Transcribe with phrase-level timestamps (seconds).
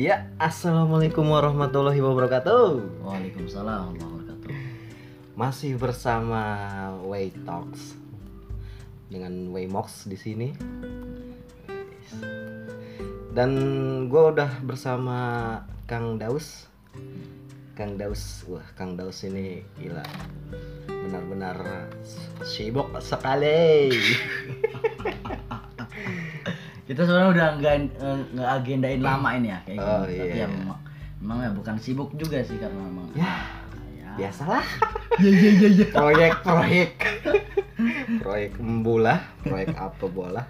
[0.00, 3.04] Ya, assalamualaikum warahmatullahi wabarakatuh.
[3.04, 4.48] Waalaikumsalam warahmatullahi wabarakatuh.
[5.36, 6.40] Masih bersama
[7.04, 8.00] Way Talks
[9.12, 10.48] dengan Waymox di sini.
[13.36, 13.52] Dan
[14.08, 15.18] gue udah bersama
[15.84, 16.64] Kang Daus.
[17.76, 20.08] Kang Daus, wah Kang Daus ini gila,
[20.88, 21.92] benar-benar
[22.40, 23.92] sibuk sekali.
[27.00, 30.20] Kita sebenarnya udah nggak eh, nggak agendain lama ini ya kayak Oh, gini.
[30.20, 30.44] Tapi iya.
[30.44, 30.78] ya memang,
[31.16, 33.40] memang ya bukan sibuk juga sih karena memang Ya,
[33.96, 34.10] ya.
[34.20, 34.60] Biasalah.
[35.16, 35.86] Iya iya iya iya.
[35.88, 36.90] proyek-proyek
[38.20, 39.16] proyek membulah
[39.48, 40.44] proyek apa bola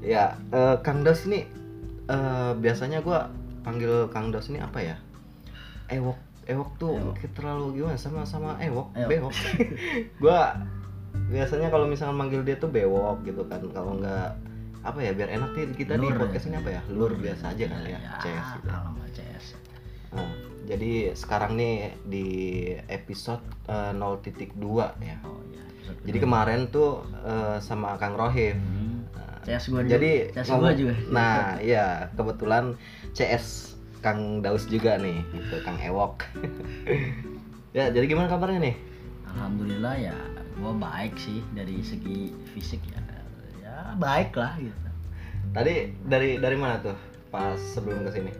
[0.00, 1.44] ya eh, Kang Dos ini
[2.08, 3.28] eh, biasanya gua
[3.60, 4.96] panggil Kang Dos ini apa ya
[5.92, 6.16] ewok
[6.48, 7.28] ewok tuh Ewok.
[7.36, 9.08] terlalu gimana sama sama ewok Ewok.
[9.12, 9.34] bewok
[10.24, 10.56] gua
[11.28, 14.32] biasanya kalau misalnya manggil dia tuh bewok gitu kan kalau nggak
[14.84, 16.48] apa ya biar enak nih kita di Lur podcast ya.
[16.50, 18.68] ini apa ya lur biasa aja kan ya, Ya, CS gitu.
[18.68, 19.46] alamat CS.
[20.12, 20.30] Nah,
[20.64, 22.28] jadi sekarang nih di
[22.86, 24.54] episode eh, 0.2
[25.00, 25.62] ya Oh iya.
[25.64, 26.90] episode jadi kemarin tuh
[27.20, 28.54] eh, sama Kang Rohim.
[28.54, 29.08] Hmm.
[29.10, 30.36] Nah, CS gua jadi juga.
[30.38, 30.94] CS gua juga.
[31.08, 32.76] Nah, iya kebetulan
[33.10, 36.28] CS Kang Daus juga nih, gitu Kang Ewok.
[37.76, 38.76] ya, jadi gimana kabarnya nih?
[39.26, 40.16] Alhamdulillah ya
[40.54, 43.00] gua baik sih dari segi fisik ya.
[43.94, 44.88] Baik lah gitu.
[45.54, 46.98] Tadi dari dari mana tuh?
[47.30, 48.32] Pas sebelum ke sini?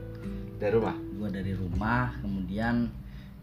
[0.59, 0.95] Dari rumah.
[1.15, 2.91] gue dari rumah kemudian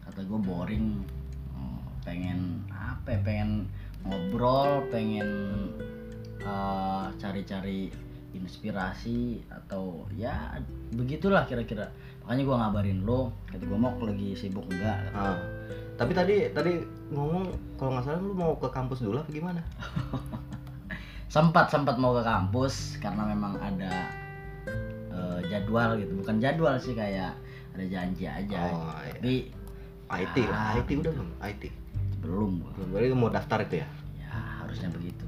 [0.06, 1.02] kata gue boring
[1.50, 3.66] Oh, pengen apa ya, pengen
[4.06, 5.26] ngobrol pengen
[6.38, 7.90] eh, cari-cari
[8.32, 10.56] inspirasi atau ya
[10.94, 11.90] begitulah kira-kira
[12.22, 15.36] makanya gue ngabarin lo kata gue mau lagi sibuk enggak Ah.
[15.92, 19.60] Tapi tadi tadi ngomong kalau nggak salah lu mau ke kampus dulu apa gimana?
[21.32, 24.12] sempat sempat mau ke kampus karena memang ada
[25.08, 27.32] eh, jadwal gitu bukan jadwal sih kayak
[27.72, 29.12] ada janji aja Oh, iya.
[29.16, 29.34] tapi
[30.12, 31.28] IT lah, Ah, IT udah belum?
[31.40, 31.62] IT.
[32.20, 32.70] belum gua.
[32.76, 32.88] Belum.
[32.92, 33.88] Berarti mau daftar itu ya?
[34.14, 34.28] ya
[34.60, 35.24] harusnya begitu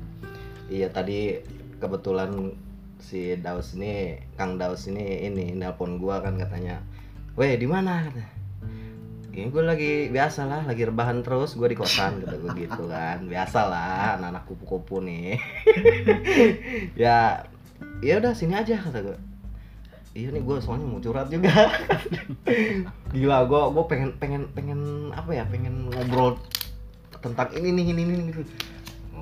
[0.65, 1.41] Iya tadi
[1.77, 2.53] kebetulan
[3.01, 6.81] si Daus ini Kang Daus ini ini nelpon gua kan katanya,
[7.35, 8.09] weh di mana?
[9.35, 13.27] Ini gue lagi biasa lah, lagi rebahan terus, gue di kosan kata gue gitu kan,
[13.27, 15.35] biasa lah, anak-anak kupu-kupu nih.
[17.03, 17.43] ya,
[17.99, 19.19] ya udah sini aja kata gue.
[20.15, 21.51] Iya nih gue soalnya mau curhat juga.
[23.15, 26.39] Gila gue gue pengen pengen pengen apa ya pengen ngobrol
[27.19, 28.47] tentang ini nih ini ini gitu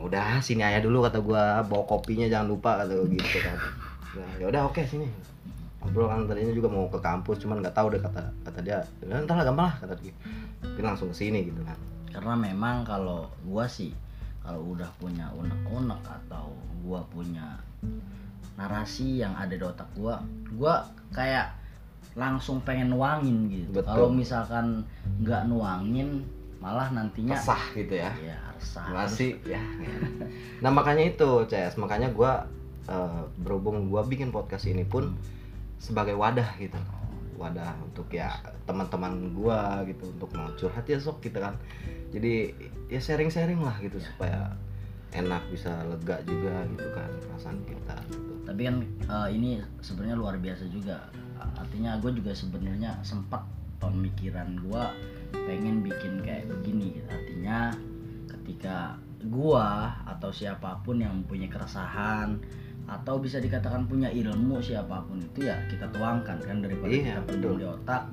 [0.03, 3.59] udah sini aja dulu kata gua bawa kopinya jangan lupa kata gua gitu kan
[4.19, 5.07] nah ya udah oke sini
[5.83, 8.79] ngobrol kan tadinya juga mau ke kampus cuman nggak tahu deh kata kata dia.
[9.03, 10.15] "Ya, entar lah gampang lah kata dia.
[10.63, 11.75] Tapi langsung ke sini gitu kan.
[12.15, 13.91] Karena memang kalau gua sih
[14.47, 16.55] kalau udah punya unek-unek atau
[16.87, 17.59] gua punya
[18.55, 20.23] narasi yang ada di otak gua
[20.55, 21.51] gua kayak
[22.15, 23.83] langsung pengen nuangin gitu.
[23.83, 24.87] Kalau misalkan
[25.19, 26.23] nggak nuangin
[26.63, 28.15] malah nantinya resah gitu ya.
[28.23, 28.87] Ya resah.
[28.95, 29.91] Masih ya, ya.
[30.63, 32.47] nah makanya itu CS makanya gua
[32.87, 35.19] eh, berhubung gua bikin podcast ini pun
[35.83, 36.79] sebagai wadah gitu
[37.35, 38.31] wadah untuk ya
[38.71, 41.59] teman-teman gua gitu untuk mau curhat ya sok gitu kan
[42.15, 42.55] jadi
[42.87, 44.55] ya sharing-sharing lah gitu supaya
[45.11, 48.33] enak bisa lega juga gitu kan perasaan kita gitu.
[48.47, 49.51] tapi kan eh, ini
[49.83, 51.11] sebenarnya luar biasa juga
[51.59, 53.43] artinya gue juga sebenarnya sempat
[53.83, 54.85] pemikiran gue
[55.35, 57.09] pengen bikin kayak begini gitu.
[57.11, 57.75] artinya
[58.31, 58.95] ketika
[59.27, 62.39] gua atau siapa pun yang mempunyai keresahan
[62.91, 67.23] atau bisa dikatakan punya ilmu siapa pun itu ya kita tuangkan kan daripada Iya, kita
[67.27, 68.05] pendam di otak.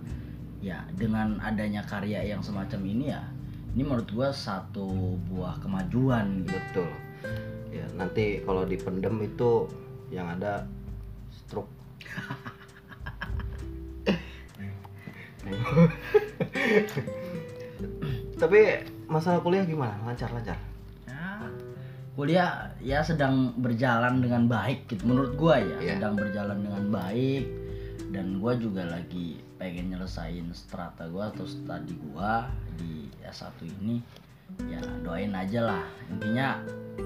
[0.60, 3.24] Ya dengan adanya karya yang semacam ini ya
[3.72, 6.84] ini menurut gua satu buah kemajuan gitu.
[6.84, 6.92] Betul.
[7.72, 9.72] Ya nanti kalau dipendem itu
[10.12, 10.68] yang ada
[11.32, 11.72] stroke.
[18.40, 18.60] Tapi
[19.10, 19.98] masalah kuliah gimana?
[20.06, 20.69] Lancar lancar
[22.12, 25.92] kuliah ya sedang berjalan dengan baik gitu menurut gua ya Iya.
[25.96, 27.46] sedang berjalan dengan baik
[28.10, 34.02] dan gua juga lagi pengen nyelesain strata gua atau studi gua di S1 ini
[34.66, 36.58] ya doain aja lah intinya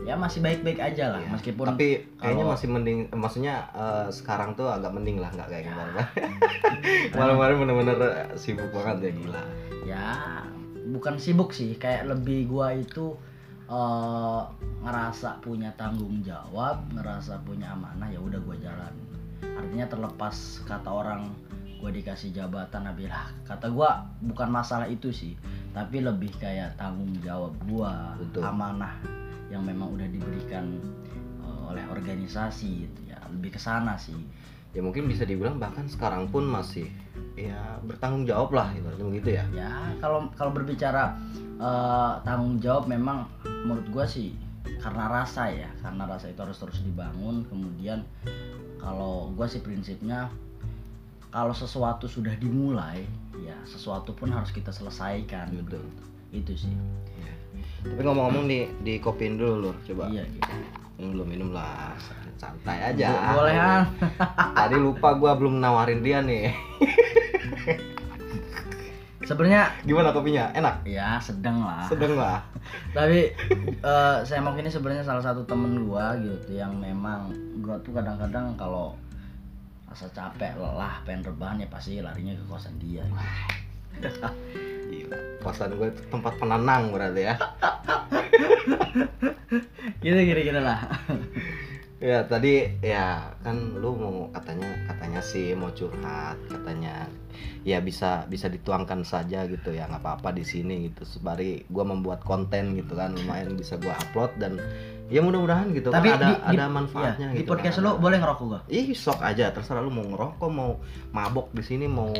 [0.02, 1.30] ya masih baik-baik aja lah Iya.
[1.30, 5.64] meskipun tapi kayaknya kalau- masih mending maksudnya eh, sekarang tuh agak mending lah nggak kayak
[5.64, 5.70] Ya.
[5.70, 5.96] kemarin
[7.36, 7.98] kemarin bener-bener
[8.34, 9.44] sibuk banget ya gila
[9.84, 10.08] ya
[10.90, 13.14] bukan sibuk sih kayak lebih gua itu
[13.74, 14.42] eh,
[14.84, 18.94] ngerasa punya tanggung jawab ngerasa punya amanah ya udah gua jalan.
[19.44, 21.34] Artinya terlepas kata orang
[21.82, 25.34] gua dikasih jabatan abilah kata gua bukan masalah itu sih.
[25.74, 28.46] Tapi lebih kayak tanggung jawab Betul.
[28.46, 28.94] amanah
[29.50, 30.78] yang memang udah diberikan
[31.42, 33.18] eh, oleh organisasi gitu ya.
[33.34, 34.18] Lebih ke sana sih.
[34.74, 36.90] Ya mungkin bisa dibilang bahkan sekarang pun masih
[37.34, 39.46] ya bertanggung jawab lah ibaratnya begitu ya.
[39.54, 39.70] Ya
[40.02, 41.18] kalau kalau berbicara
[41.64, 43.24] eh, tanggung jawab memang
[43.64, 44.36] menurut gua sih
[44.84, 47.48] karena rasa ya karena rasa itu harus terus dibangun.
[47.48, 48.04] Kemudian
[48.76, 50.28] kalau gua sih prinsipnya
[51.32, 53.08] kalau sesuatu sudah dimulai
[53.42, 55.50] ya sesuatu pun harus kita selesaikan.
[55.64, 55.88] Betul.
[56.34, 56.74] itu sih.
[57.14, 57.34] Iya.
[57.94, 59.76] tapi ngomong-ngomong di di kopiin dulu lur.
[59.86, 60.50] Coba iya gitu.
[60.98, 61.94] minum belum minum lah
[62.38, 63.08] santai aja.
[63.14, 63.82] Bo- boleh kan
[64.58, 66.50] tadi lupa gua belum nawarin dia nih
[69.24, 70.84] sebenarnya gimana kopinya enak?
[70.88, 71.88] Ya sedang lah.
[71.88, 72.44] Sedang lah.
[72.96, 73.32] Tapi
[73.80, 77.32] eh, saya mau ini sebenarnya salah satu temen gua gitu yang memang
[77.64, 78.96] gua tuh kadang-kadang kalau
[79.94, 83.06] rasa capek lelah pengen rebahan ya pasti larinya ke kosan dia
[84.90, 85.18] Gila.
[85.46, 87.38] kosan gue itu tempat penenang berarti ya.
[90.02, 90.82] Gitu kira-kira lah
[92.04, 97.08] ya tadi ya kan lu mau katanya katanya sih mau curhat katanya
[97.64, 101.08] ya bisa bisa dituangkan saja gitu ya nggak apa-apa di sini gitu.
[101.08, 104.60] Sebari gua membuat konten gitu kan lumayan bisa gua upload dan
[105.08, 107.84] ya mudah-mudahan gitu tapi kan ada di, di- ada manfaatnya ya, di gitu podcast kan.
[107.88, 108.60] lu boleh ngerokok gua?
[108.68, 110.72] Ih, sok aja terserah lu mau ngerokok mau
[111.16, 112.12] mabok di sini mau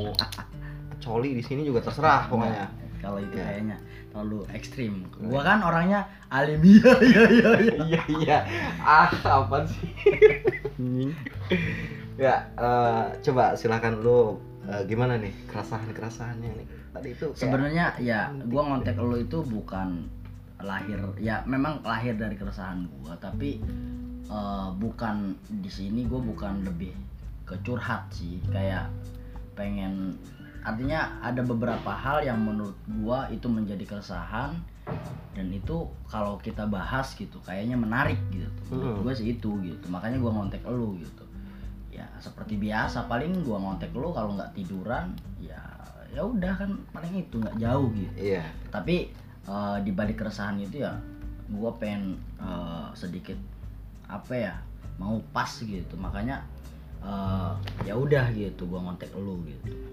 [1.04, 2.64] coli di sini juga terserah pokoknya.
[2.64, 2.72] Nah,
[3.04, 3.44] kalau itu Ya.
[3.52, 3.78] kayaknya
[4.16, 4.94] terlalu ekstrim.
[5.20, 6.64] Gua kan orangnya alim.
[6.74, 7.74] Iya iya iya iya.
[7.84, 8.38] iya iya.
[8.80, 9.92] Ah apa sih?
[12.16, 14.40] Ya eh, coba silakan lu
[14.70, 16.68] eh, gimana nih keresahan keresahannya nih?
[16.96, 20.08] Tadi itu sebenarnya ya gua ngontek lo itu bukan
[20.64, 23.60] lahir ya memang lahir dari keresahan gua tapi
[24.32, 26.96] eh, bukan di sini gua bukan lebih
[27.44, 28.40] ke curhat sih.
[28.48, 28.88] Kayak
[29.60, 30.16] pengen
[30.64, 34.56] artinya ada beberapa hal yang menurut gua itu menjadi keresahan.
[35.34, 38.60] Dan itu kalau kita bahas gitu kayaknya menarik gitu.
[38.72, 39.04] Menurut Hmm.
[39.04, 39.86] gua sih itu gitu.
[39.92, 41.26] Makanya gua ngontek lu gitu.
[41.92, 45.60] Ya seperti biasa paling gua ngontek lu kalau nggak tiduran ya
[46.14, 48.14] ya udah kan paling itu nggak jauh gitu.
[48.38, 48.46] Iya.
[48.70, 49.10] Tapi
[49.44, 50.94] eh, di balik keresahan itu ya
[51.50, 53.38] gua pengen eh, sedikit
[54.06, 54.54] apa ya
[55.02, 55.98] mau pas gitu.
[55.98, 56.46] Makanya
[57.02, 57.52] eh,
[57.90, 59.93] ya udah gitu gua ngontek lu gitu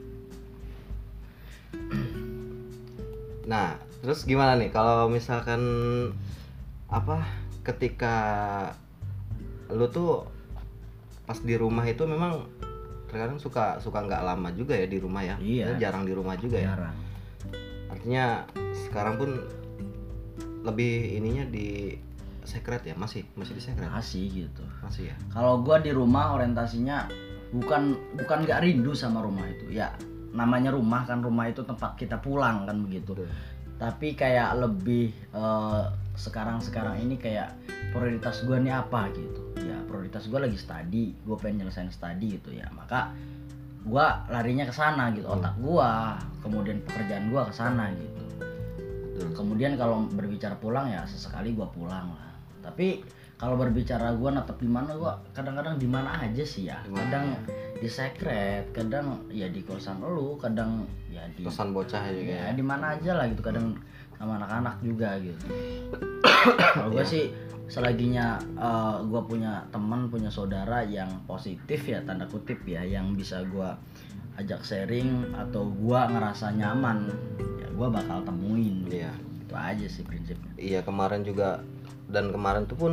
[3.50, 4.70] nah terus gimana nih?
[4.72, 5.60] Kalau misalkan
[6.90, 7.26] apa
[7.62, 8.16] ketika
[9.70, 10.26] lu tuh
[11.28, 12.42] pas di rumah itu memang
[13.06, 15.36] terkadang suka suka nggak lama juga ya di rumah ya?
[15.38, 15.64] Iya.
[15.70, 16.74] Lu jarang di rumah juga ya?
[16.74, 16.96] Jarang.
[17.90, 18.46] Artinya
[18.86, 19.30] sekarang pun
[20.62, 21.98] lebih ininya di
[22.46, 22.94] secret ya?
[22.94, 23.90] Masih masih di secret?
[23.90, 24.64] Masih gitu.
[24.82, 25.16] Masih ya?
[25.34, 27.10] Kalau gua di rumah orientasinya
[27.50, 29.74] bukan bukan nggak rindu sama rumah itu.
[29.74, 29.94] Ya
[30.30, 33.18] namanya rumah kan rumah itu tempat kita pulang kan begitu.
[33.18, 33.30] Betul.
[33.80, 35.08] tapi kayak lebih
[36.12, 37.56] sekarang sekarang ini kayak
[37.96, 39.40] prioritas gua nih apa gitu.
[39.64, 42.68] Ya prioritas gua lagi study gue pengen nyelesain study gitu ya.
[42.76, 43.16] Maka
[43.88, 48.20] gua larinya ke sana gitu otak gua kemudian pekerjaan gua ke sana gitu.
[49.16, 49.32] Betul.
[49.32, 52.32] kemudian kalau berbicara pulang ya sesekali gua pulang lah.
[52.60, 53.00] Tapi
[53.40, 55.16] kalau berbicara gua natap di mana gua?
[55.32, 56.76] Kadang-kadang di mana aja sih ya.
[56.84, 57.00] Di mana?
[57.08, 57.40] Kadang ya?
[57.80, 62.52] di secret kadang ya di kosan lu kadang ya di kosan bocah juga ya ya
[62.52, 63.40] di mana aja lah gitu.
[63.40, 63.80] Kadang
[64.20, 65.44] sama anak-anak juga gitu.
[66.76, 67.08] Kalau gue Iya.
[67.08, 67.24] sih
[67.72, 68.36] selaginya
[69.08, 73.68] gue punya teman punya saudara yang positif ya tanda kutip ya yang bisa gue
[74.36, 77.08] ajak sharing atau gue ngerasa nyaman
[77.64, 78.84] ya gue bakal temuin.
[78.92, 79.16] Iya.
[79.40, 80.52] itu aja sih prinsipnya.
[80.60, 81.64] Iya kemarin juga
[82.12, 82.92] dan kemarin tuh pun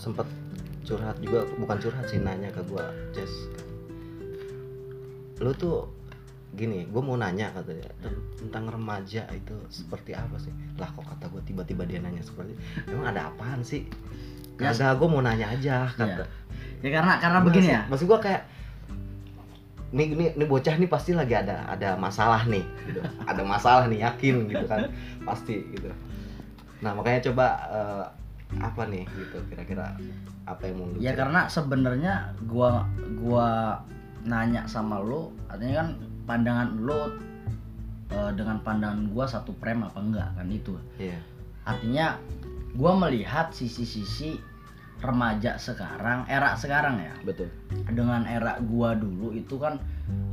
[0.00, 0.26] sempet
[0.84, 3.30] curhat juga bukan curhat sih nanya ke gua Jess
[5.38, 5.86] lu tuh
[6.56, 10.50] gini gue mau nanya katanya "Ten- tentang remaja itu seperti apa sih?
[10.80, 12.56] Lah kok kata gue tiba-tiba dia nanya seperti
[12.88, 13.84] emang ada apaan sih?
[14.58, 16.24] Ya, kagak gue mau nanya aja kata.
[16.82, 17.84] Ya karena karena begini ya.
[17.86, 18.42] maksud gue kayak
[19.94, 23.00] nih nih nih bocah nih pasti lagi ada ada masalah nih gitu.
[23.24, 24.88] ada masalah nih yakin gitu kan.
[25.28, 25.92] Pasti gitu.
[26.82, 28.04] Nah makanya coba eh,
[28.56, 29.92] apa nih gitu kira-kira
[30.48, 32.88] apa yang mau lu ya karena sebenarnya gua
[33.20, 33.48] gua
[34.24, 35.88] nanya sama lo artinya kan
[36.28, 37.16] pandangan lo
[38.12, 40.76] eh, dengan pandangan gua satu frame apa enggak kan itu.
[41.00, 41.18] Iya.
[41.64, 42.20] Artinya
[42.76, 44.36] gua melihat sisi-sisi
[44.98, 47.14] remaja sekarang era sekarang ya.
[47.24, 47.48] Betul.
[47.88, 49.80] Dengan era gua dulu itu kan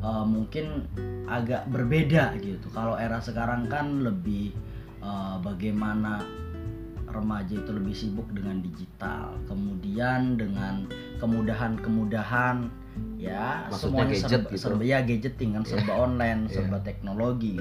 [0.03, 0.88] eh, mungkin
[1.31, 2.67] agak berbeda gitu.
[2.75, 4.51] Kalau era sekarang kan lebih
[5.00, 6.24] eh, bagaimana
[7.15, 10.86] remaja itu lebih sibuk dengan digital kemudian dengan
[11.17, 12.67] kemudahan-kemudahan
[13.15, 14.62] ya Maksudnya semuanya gadget serba, gitu?
[14.62, 16.53] serba ya gadgeting kan serba online Iya.
[16.60, 17.57] serba teknologi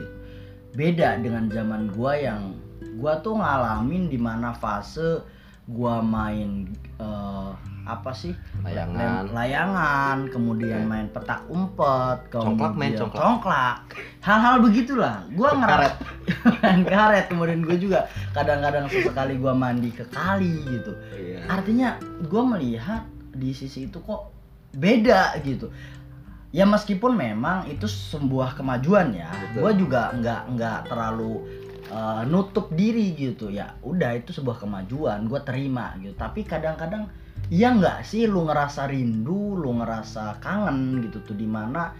[0.74, 2.58] beda dengan zaman gua yang
[2.98, 5.22] gua tuh ngalamin di mana fase
[5.64, 6.68] gua main
[7.00, 7.50] eh,
[7.84, 8.32] apa sih?
[8.64, 9.28] Layangan.
[9.32, 13.20] Layangan kemudian main petak umpet Congklak main kemudian congklak.
[13.20, 13.76] congklak.
[14.24, 15.16] hal-hal begitulah.
[15.36, 15.94] Gua ngerat
[16.64, 17.26] main karet.
[17.28, 20.92] Kemudian gue juga kadang-kadang sesekali gua mandi ke kali gitu.
[21.12, 21.44] Iya.
[21.48, 23.04] Artinya gue melihat
[23.36, 24.32] di sisi itu kok
[24.72, 25.68] beda gitu.
[26.54, 29.28] Ya meskipun memang itu sebuah kemajuan ya.
[29.52, 33.50] Gue juga nggak nggak terlalu uh, nutup diri gitu.
[33.50, 36.14] Ya udah itu sebuah kemajuan gue terima gitu.
[36.16, 37.10] Tapi kadang-kadang
[37.52, 41.92] ya nggak sih lu ngerasa rindu lu ngerasa kangen gitu tuh di mana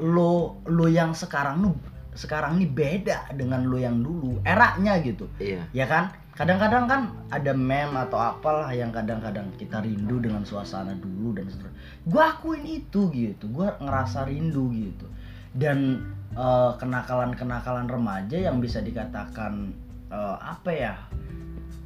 [0.00, 1.76] lo lo yang sekarang lu
[2.16, 5.28] sekarang nih beda dengan lo yang dulu eranya gitu.
[5.38, 5.62] Iya.
[5.76, 6.12] Ya kan?
[6.34, 11.76] Kadang-kadang kan ada meme atau apalah yang kadang-kadang kita rindu dengan suasana dulu dan seterusnya.
[12.08, 15.06] Gue akuin itu gitu gue ngerasa rindu gitu.
[15.52, 16.00] Dan
[16.34, 19.74] eh, kenakalan-kenakalan remaja yang bisa dikatakan
[20.10, 20.94] eh, apa ya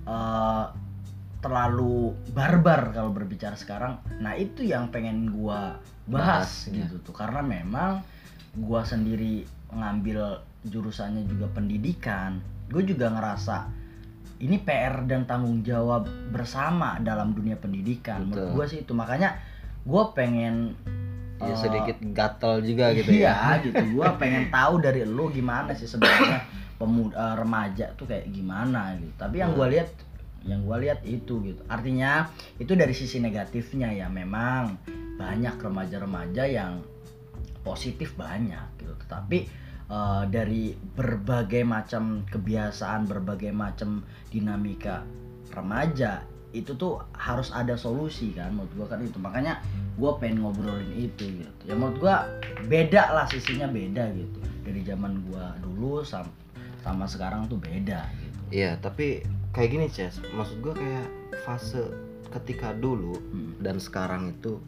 [0.09, 0.65] eh,
[1.45, 5.61] terlalu barbar kalau berbicara sekarang nah itu yang pengen gue
[6.09, 6.85] bahas Bahas, ya.
[6.85, 8.01] gitu tuh karena memang
[8.57, 12.41] gue sendiri ngambil jurusannya juga pendidikan
[12.73, 13.69] gue juga ngerasa
[14.41, 18.55] ini PR dan tanggung jawab bersama dalam dunia pendidikan menurut Betul.
[18.57, 19.37] gue sih itu makanya
[19.85, 20.73] gue pengen
[21.43, 23.62] ya sedikit gatel juga gitu iya ya.
[23.67, 23.83] gitu.
[23.95, 26.47] Gue pengen tahu dari lu gimana sih sebenarnya
[26.79, 29.14] pemuda remaja tuh kayak gimana gitu.
[29.19, 29.88] Tapi yang gue lihat
[30.45, 31.62] yang gue lihat itu gitu.
[31.67, 32.29] Artinya
[32.61, 34.79] itu dari sisi negatifnya ya memang
[35.17, 36.85] banyak remaja-remaja yang
[37.64, 38.95] positif banyak gitu.
[39.07, 39.38] Tetapi
[39.91, 45.03] eh, dari berbagai macam kebiasaan berbagai macam dinamika
[45.55, 49.18] remaja itu tuh harus ada solusi kan menurut gua kan itu.
[49.18, 49.58] Makanya
[49.94, 51.62] gua pengen ngobrolin itu gitu.
[51.66, 52.30] Ya menurut gua
[52.64, 54.38] beda lah sisinya beda gitu.
[54.62, 56.30] Dari zaman gua dulu sam-
[56.80, 58.38] sama sekarang tuh beda gitu.
[58.54, 60.23] Iya tapi kayak gini Ces.
[60.30, 61.06] Maksud gua kayak
[61.42, 61.90] fase
[62.30, 63.58] ketika dulu Hmm.
[63.58, 64.62] dan sekarang itu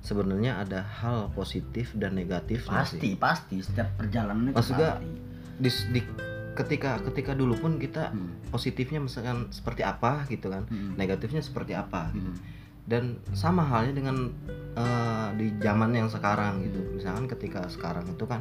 [0.00, 3.60] sebenarnya ada hal positif dan negatif pasti pasti.
[3.60, 5.08] Setiap perjalanan itu Maksud gua, pasti.
[5.56, 6.10] di, di-
[6.56, 8.32] ketika ketika dulu pun kita Hmm.
[8.48, 10.96] positifnya misalkan seperti apa gitu kan Hmm.
[10.96, 12.26] negatifnya seperti apa gitu.
[12.26, 12.38] Hmm.
[12.86, 14.30] dan sama halnya dengan
[14.72, 18.40] eh, di zaman yang sekarang gitu misalkan ketika sekarang itu kan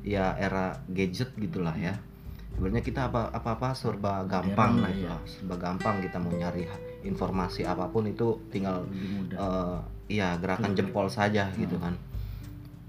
[0.00, 1.96] ya era gadget gitulah ya
[2.54, 5.16] sebenarnya kita apa apa apa serba gampang lah, ya.
[5.26, 6.70] serba gampang kita mau nyari
[7.02, 8.86] informasi apa pun itu tinggal
[9.28, 11.58] eh, iya gerakan jempol saja Hmm.
[11.58, 11.94] gitu kan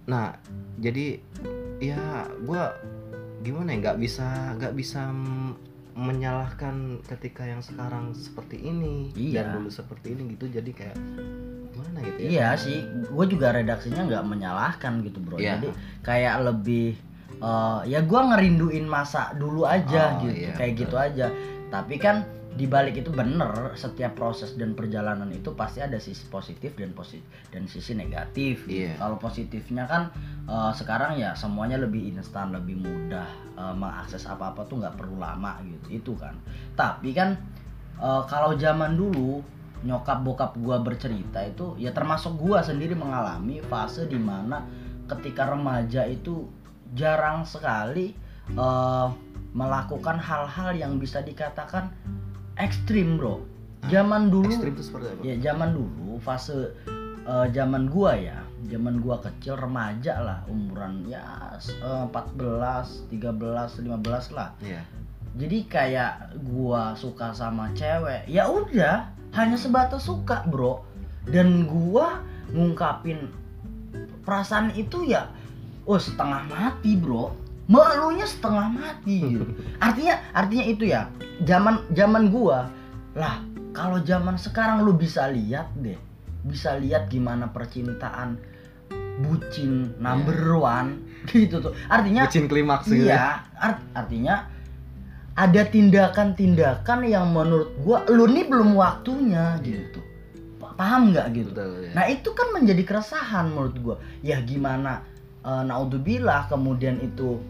[0.05, 0.37] nah
[0.77, 1.17] jadi
[1.81, 1.97] ya
[2.45, 2.77] gua
[3.41, 5.01] gimana ya nggak bisa nggak bisa
[5.95, 9.47] menyalahkan ketika yang sekarang seperti ini Iya.
[9.47, 10.97] dan dulu seperti ini gitu jadi kayak
[11.71, 12.77] gimana gitu ya Iya sih,
[13.07, 15.39] gue juga redaksinya nggak menyalahkan gitu bro.
[15.39, 15.55] Iya.
[15.55, 15.69] Jadi
[16.03, 16.99] kayak lebih
[17.35, 20.81] eh, ya gue ngerinduin masa dulu aja Oh, gitu, iya, kayak betul.
[20.83, 21.27] gitu aja.
[21.71, 26.71] Tapi kan di balik itu bener setiap proses dan perjalanan itu pasti ada sisi positif
[26.79, 28.63] dan positif dan sisi negatif.
[28.71, 28.95] Iya.
[28.95, 30.07] Kalau positifnya kan
[30.47, 33.27] eh, sekarang ya semuanya lebih instan, lebih mudah
[33.59, 35.87] eh, mengakses apa-apa tuh nggak perlu lama gitu.
[35.99, 36.39] Itu kan.
[36.79, 37.35] Tapi kan
[37.99, 39.43] eh, kalau zaman dulu
[39.83, 44.63] nyokap bokap gua bercerita itu ya termasuk gua sendiri mengalami fase di mana
[45.05, 46.47] ketika remaja itu
[46.95, 48.15] jarang sekali
[48.55, 49.07] eh,
[49.51, 51.91] melakukan hal-hal yang bisa dikatakan
[52.59, 53.43] ekstrim bro.
[53.91, 55.21] Zaman dulu ekstrim itu seperti apa?
[55.21, 56.73] Ya zaman dulu fase
[57.25, 58.39] eh, zaman gua ya.
[58.65, 61.21] Zaman gua kecil remaja lah umuran ya
[61.61, 64.49] eh, 14 13 15 lah.
[64.63, 64.81] Iya.
[65.35, 70.81] Jadi kayak gua suka sama cewek ya udah hanya sebatas suka bro.
[71.25, 72.21] Dan gua
[72.53, 73.29] ngungkapin
[74.25, 75.29] perasaan itu ya
[75.85, 79.45] oh setengah mati bro malunya setengah mati gitu
[79.85, 81.09] artinya artinya itu ya
[81.43, 82.69] zaman zaman gua
[83.17, 83.41] lah
[83.75, 85.97] kalau zaman sekarang lu bisa lihat deh
[86.45, 88.37] bisa lihat gimana percintaan
[89.23, 93.15] bucin number one gitu tuh artinya bucin klimaks gitu ya.
[93.15, 93.25] Iya,
[93.57, 94.35] art- artinya
[95.35, 99.99] ada tindakan-tindakan yang menurut gua lu nih belum waktunya gitu.
[100.59, 101.51] Pa- Paham nggak gitu?
[101.51, 101.91] betul ya.
[101.91, 103.95] Nah, itu kan menjadi keresahan menurut gua.
[104.23, 105.03] Ya gimana
[105.43, 107.43] eh, naudzubillah kemudian itu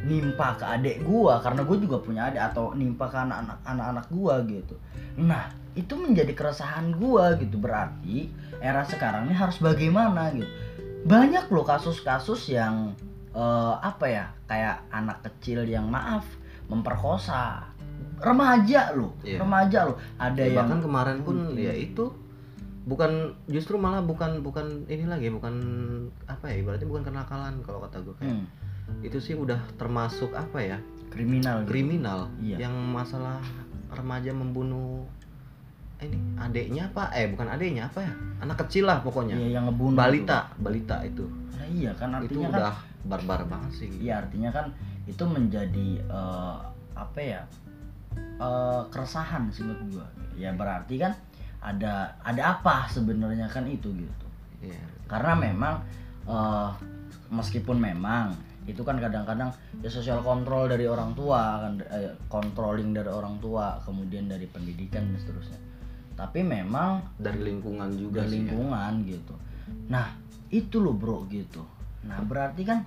[0.00, 4.34] nimpa ke adik gua karena gua juga punya adik atau nimpa ke anak-anak anak-anak gua
[4.44, 4.74] gitu.
[5.16, 7.56] Nah, itu menjadi keresahan gua gitu.
[7.56, 10.48] Berarti era sekarang ini harus bagaimana gitu.
[11.04, 12.96] Banyak loh kasus-kasus yang
[13.30, 14.26] eh, apa ya?
[14.44, 16.24] Kayak anak kecil yang maaf
[16.66, 17.66] memperkosa
[18.20, 19.40] remaja loh, Iya.
[19.40, 19.96] remaja loh.
[20.16, 21.56] Ada Ya, yang bahkan kemarin pun Hmm.
[21.56, 22.12] ya itu
[22.80, 25.52] bukan justru malah bukan bukan ini lagi bukan
[26.26, 28.46] apa ya ibaratnya bukan kenakalan kalau kata gue kayak Hmm,
[29.00, 30.78] itu sih udah termasuk apa ya?
[31.10, 31.68] Kriminal gitu.
[31.74, 32.20] kriminal.
[32.38, 32.68] Iya.
[32.68, 33.42] yang masalah
[33.90, 35.02] remaja membunuh
[36.00, 37.12] ini adeknya apa?
[37.12, 38.12] Eh bukan adeknya apa ya?
[38.40, 39.36] Anak kecil lah pokoknya.
[39.36, 41.26] Iya yang ngebunuh balita balita itu.
[41.28, 43.90] Nah, iya kan itu artinya kan udah barbar banget sih.
[44.00, 44.66] Iya artinya kan
[45.04, 46.56] itu menjadi eh,
[46.96, 47.42] apa ya
[48.40, 50.06] eh, keresahan sih menurut gua.
[50.40, 51.12] Ya berarti kan
[51.60, 54.26] ada ada apa sebenarnya kan itu gitu.
[54.60, 54.76] Iya.
[55.08, 55.80] karena memang
[56.28, 56.70] eh,
[57.32, 58.36] meskipun memang
[58.72, 59.50] itu kan kadang-kadang
[59.82, 65.10] ya sosial kontrol dari orang tua kan eh, controlling dari orang tua kemudian dari pendidikan
[65.10, 65.60] dan seterusnya.
[66.14, 68.52] Tapi memang dari lingkungan juga dari sih ya.
[68.52, 69.34] lingkungan gitu.
[69.88, 70.06] Nah
[70.52, 71.62] itu loh bro gitu.
[72.06, 72.86] Nah berarti kan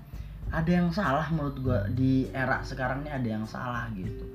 [0.54, 4.26] ada yang salah menurut gua di era sekarang ini ada yang salah gitu.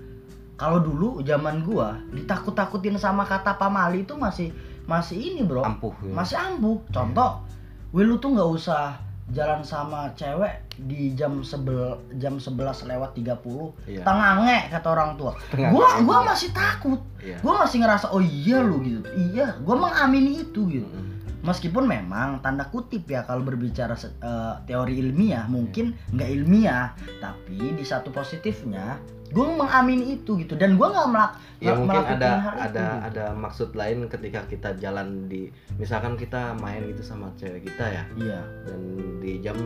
[0.58, 4.50] Kalau dulu zaman gua ditakut-takutin sama kata pamali itu masih
[4.84, 5.62] masih ini bro.
[5.62, 6.12] Ampuh ya.
[6.12, 6.82] masih ampuh.
[6.90, 7.48] Contoh
[7.88, 12.54] Wih lu tuh nggak usah jalan sama cewek di jam sebel jam 11
[12.86, 14.00] lewat 30 Iya.
[14.00, 17.36] tengange kata orang tua gua gua masih takut Iya.
[17.38, 21.17] gua masih ngerasa oh iya lu gitu iya gua mengamini itu gitu Mm-mm.
[21.48, 26.92] Meskipun memang tanda kutip ya kalau berbicara eh, teori ilmiah mungkin nggak ilmiah
[27.24, 30.56] tapi di satu positifnya gue mengamini itu gitu.
[30.56, 33.06] Dan gue nggak melak ya mungkin melakukan ada hal itu, ada gitu.
[33.10, 38.04] ada maksud lain ketika kita jalan di misalkan kita main gitu sama cewek kita ya.
[38.16, 38.40] Iya.
[38.64, 38.80] Dan
[39.20, 39.58] di jam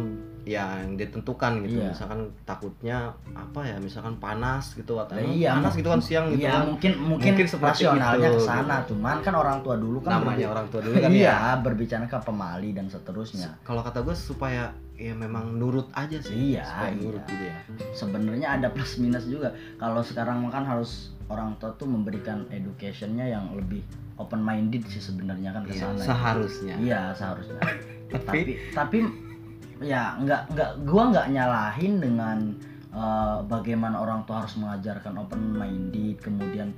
[0.42, 1.78] yang ditentukan gitu.
[1.78, 1.94] Iya.
[1.94, 2.98] misalkan takutnya
[3.30, 6.66] apa ya misalkan panas gitu atau Nah, iya, panas gitu kan siang gitu iya kan.
[6.68, 8.76] mungkin mungkin, Mungkin rasionalnya ke sana.
[8.82, 8.98] Gitu.
[8.98, 12.18] cuman kan orang tua dulu kan namanya orang tua dulu kan iya ya berbicara ke
[12.18, 13.54] pemali dan seterusnya.
[13.62, 16.98] Kalau kata gue supaya ya memang nurut aja sih Iya, supaya iya.
[17.00, 17.56] nurut gitu ya.
[17.92, 19.50] Sebenarnya ada plus minus juga.
[19.76, 23.82] Kalau sekarang kan harus orang tua tuh memberikan educationnya yang lebih
[24.16, 26.74] open minded sih sebenarnya kan ke Iya, sana seharusnya.
[26.76, 27.62] Iya seharusnya.
[28.12, 28.40] Tapi- tapi
[28.76, 28.98] tapi
[29.82, 32.38] ya nggak nggak gua nggak nyalahin dengan
[32.94, 36.72] eh, bagaimana orang tua harus mengajarkan open minded kemudian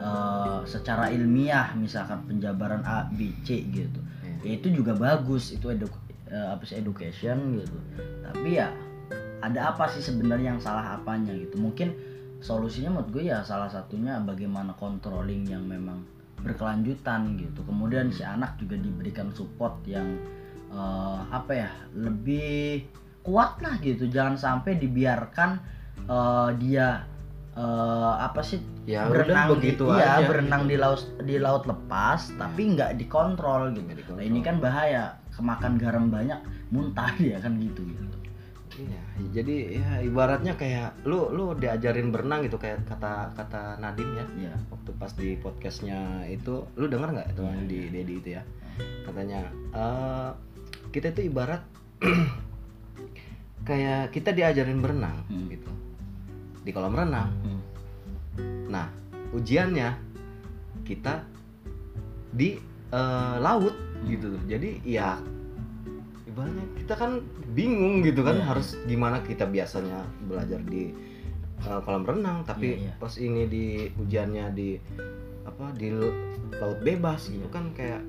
[0.00, 4.00] eh, secara ilmiah misalkan penjabaran A B C gitu.
[4.44, 5.86] Ya itu juga bagus itu edu
[6.32, 7.78] eh, apa sih education gitu.
[8.26, 8.72] Tapi ya
[9.44, 11.60] ada apa sih sebenarnya yang salah apanya gitu.
[11.60, 11.92] Mungkin
[12.40, 16.04] solusinya menurut gue ya salah satunya bagaimana controlling yang memang
[16.40, 17.60] berkelanjutan gitu.
[17.66, 20.06] Kemudian si anak juga diberikan support yang
[20.76, 22.84] eh, apa ya lebih
[23.24, 24.06] kuat lah gitu.
[24.06, 25.50] Jangan sampai dibiarkan
[26.04, 27.08] eh, dia
[27.56, 30.70] eh, apa sih ya berenang begitu di, iya, aja berenang gitu.
[30.70, 33.88] di laut di laut lepas tapi nggak dikontrol gitu.
[33.88, 34.20] Dikontrol.
[34.20, 36.38] Nah, ini kan bahaya kemakan garam banyak
[36.70, 38.16] muntah dia kan gitu gitu.
[38.76, 39.02] Iya,
[39.40, 44.54] jadi ya ibaratnya kayak lu lu diajarin berenang gitu kayak kata kata Nadim ya ya
[44.68, 48.42] waktu pas di podcastnya itu lu denger nggak itu yang di Dedi itu ya?
[49.08, 50.30] Katanya eh
[50.96, 51.60] kita itu ibarat
[53.68, 55.48] kayak kita diajarin berenang Hmm.
[55.50, 55.70] gitu
[56.62, 57.60] di kolam renang Hmm.
[58.66, 58.86] nah
[59.30, 59.92] ujiannya
[60.82, 61.22] kita
[62.32, 62.56] di
[62.88, 65.18] eh, laut gitu tuh jadi ya
[66.24, 67.12] ibaratnya kita kan
[67.52, 68.46] bingung gitu kan Iya.
[68.46, 70.94] harus gimana kita biasanya belajar di
[71.58, 72.92] eh, kolam renang tapi Iya, iya.
[72.96, 74.78] pas ini di ujiannya di
[75.42, 75.88] apa di
[76.52, 77.50] laut bebas gitu Iya.
[77.50, 78.02] kan kayak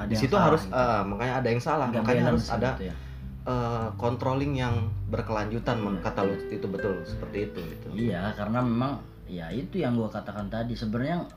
[0.00, 0.72] ada di situ harus gitu.
[0.72, 2.94] eh, makanya ada yang salah Nggak makanya harus ada gitu ya.
[3.42, 4.74] eh, controlling yang
[5.06, 7.86] berkelanjutan men- kata lu itu betul seperti itu gitu.
[7.92, 8.92] Iya karena memang
[9.28, 10.72] ya itu yang gua katakan tadi.
[10.72, 11.28] Sebenarnya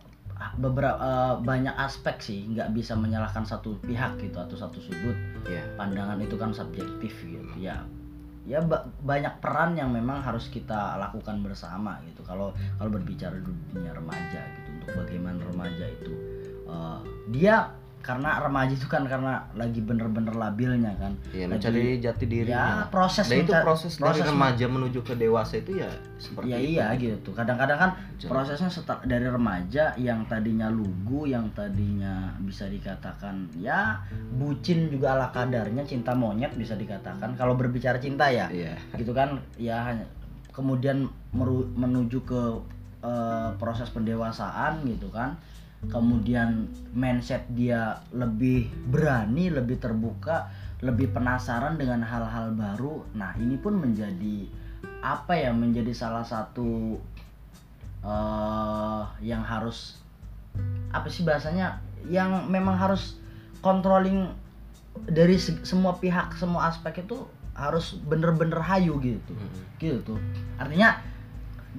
[0.55, 0.99] beberapa
[1.39, 5.15] banyak aspek sih nggak bisa menyalahkan satu pihak gitu atau satu sudut.
[5.43, 5.63] Iya.
[5.75, 7.83] pandangan itu kan subjektif gitu ya.
[8.43, 12.23] Ya ba- banyak peran yang memang harus kita lakukan bersama gitu.
[12.23, 16.11] Kalau kalau berbicara dunia remaja gitu untuk bagaimana remaja itu
[16.65, 16.99] eh,
[17.29, 17.71] dia
[18.03, 22.83] karena remaja itu kan karena lagi bener-bener labilnya kan Iya, Lagi- mencari jati dirinya.
[22.83, 25.87] ya proses Dan itu menca- proses, dari proses remaja menuju ke dewasa itu ya
[26.17, 26.67] seperti ya itu.
[26.69, 33.47] iya gitu kadang-kadang kan prosesnya setel, dari remaja yang tadinya lugu yang tadinya bisa dikatakan
[33.55, 38.75] ya bucin juga ala kadarnya cinta monyet bisa dikatakan kalau berbicara cinta ya Iya.
[38.93, 39.95] gitu kan ya
[40.49, 42.41] kemudian meru- menuju ke
[43.01, 45.35] eh, proses pendewasaan gitu kan
[45.91, 50.47] kemudian mindset dia lebih berani lebih terbuka
[50.83, 53.07] lebih penasaran dengan hal-hal baru.
[53.15, 54.47] Nah ini pun menjadi
[55.03, 56.99] apa ya menjadi salah satu
[58.03, 59.99] eh yang harus
[60.91, 61.79] apa sih bahasanya
[62.11, 63.15] yang memang harus
[63.63, 64.27] controlling
[65.07, 67.23] dari se- semua pihak semua aspek itu
[67.55, 69.33] harus bener-bener hayu gitu.
[69.33, 69.79] Mm-mm.
[69.79, 70.19] gitu.
[70.59, 70.99] Artinya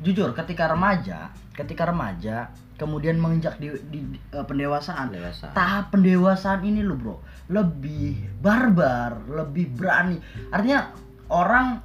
[0.00, 5.50] jujur ketika remaja ketika remaja kemudian menginjak di, di- di, eh, pendewasaan Dewasa.
[5.50, 10.90] tahap pendewasaan ini lo bro lebih barbar lebih berani artinya
[11.28, 11.78] orang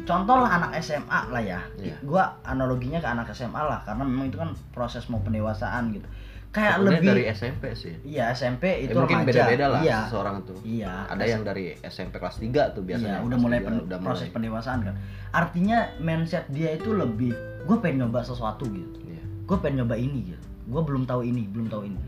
[0.00, 1.96] contoh lah anak SMA lah ya Iya.
[2.02, 6.08] gua analoginya ke anak SMA lah karena memang itu kan proses mau pendewasaan gitu
[6.50, 10.42] kayak Sebenarnya lebih dari SMP sih iya SMP itu Ya, mungkin beda-beda lah iya seseorang
[10.42, 13.84] tuh iya ada yang dari SMP kelas 3 tuh biasanya Iya, udah mulai tiga pen-
[13.84, 14.34] udah proses mulai.
[14.34, 14.94] pendewasaan kan.
[15.32, 18.98] Artinya mindset dia itu lebih, gue pengen nyoba sesuatu gitu.
[19.44, 20.46] Gue pengen nyoba ini gitu.
[20.68, 22.00] Gue belum tahu ini, belum tahu ini.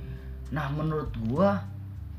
[0.53, 1.51] Nah menurut gue,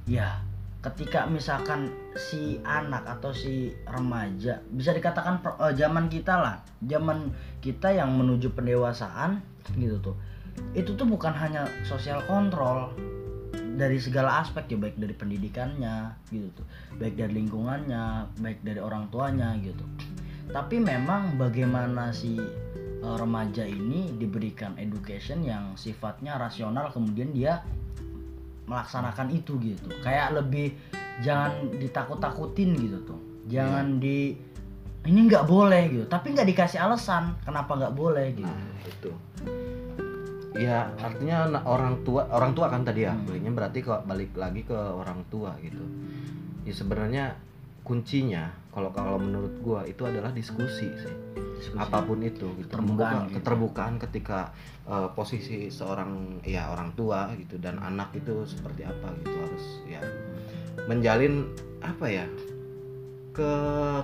[0.10, 0.41] ya
[0.86, 7.34] ketika misalkan si anak atau si remaja bisa dikatakan per- eh, zaman kita lah, zaman
[7.60, 9.41] kita yang menuju pendewasaan
[9.75, 10.15] gitu tuh,
[10.77, 12.93] itu tuh bukan hanya sosial kontrol
[13.77, 16.65] dari segala aspek ya baik dari pendidikannya gitu tuh
[16.97, 19.86] baik dari lingkungannya baik dari orang tuanya gitu
[20.49, 22.41] tapi memang bagaimana si
[23.01, 27.62] remaja ini diberikan education yang sifatnya rasional kemudian dia
[28.67, 30.75] melaksanakan itu gitu kayak lebih
[31.23, 34.36] jangan ditakut-takutin gitu tuh jangan di
[35.07, 39.12] ini nggak boleh gitu tapi nggak dikasih alasan kenapa nggak boleh gitu Nah, itu.
[40.57, 43.29] Ya, artinya orang tua orang tua kan tadi ya, Hmm.
[43.29, 45.83] belinya berarti kok balik lagi ke orang tua gitu.
[46.65, 47.38] Ya sebenarnya
[47.86, 51.16] kuncinya kalau kalau menurut gua itu adalah diskusi sih.
[51.58, 51.82] Diskusi.
[51.82, 52.70] Apa pun itu gitu.
[52.70, 53.34] Keterbukaan Membuka gitu.
[53.42, 54.40] keterbukaan ketika
[54.86, 60.02] eh, posisi seorang ya orang tua gitu dan anak itu seperti apa gitu harus ya
[60.86, 61.50] menjalin
[61.82, 62.26] apa ya?
[63.34, 63.54] ke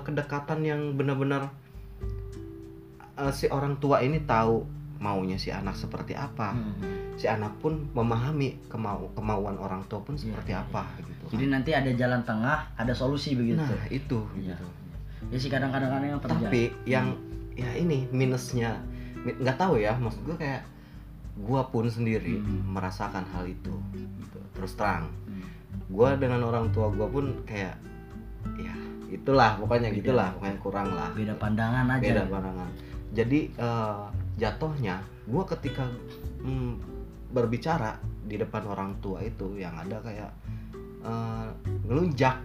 [0.06, 1.50] kedekatan yang benar-benar
[3.18, 4.62] eh, si orang tua ini tahu
[4.98, 7.18] maunya si anak seperti apa Hmm.
[7.18, 11.46] si anak pun memahami kemau kemauan orang tua pun Iya, seperti iya, apa gitu jadi
[11.50, 14.54] nanti ada jalan tengah ada solusi begitu nah itu Iya.
[14.54, 14.68] gitu
[15.26, 17.18] ya sih kadang-kadang yang terjadi tapi yang
[17.52, 18.78] ya ini minusnya
[19.18, 20.62] mi- nggak tahu ya maksud gue kayak
[21.36, 22.62] gua pun sendiri Hmm.
[22.70, 23.74] merasakan hal itu
[24.14, 25.42] gitu terus terang Hmm.
[25.90, 27.74] gua dengan orang tua gua pun kayak
[28.56, 28.74] ya
[29.10, 29.98] itulah pokoknya Beda.
[30.00, 32.70] gitulah pokoknya kurang lah beda pandangan aja beda pandangan
[33.12, 34.04] jadi eh,
[34.36, 35.86] jatuhnya gue ketika
[36.40, 36.74] mm,
[37.32, 40.34] berbicara di depan orang tua itu yang ada kayak
[41.04, 41.48] eh,
[41.88, 42.36] ngelunjak.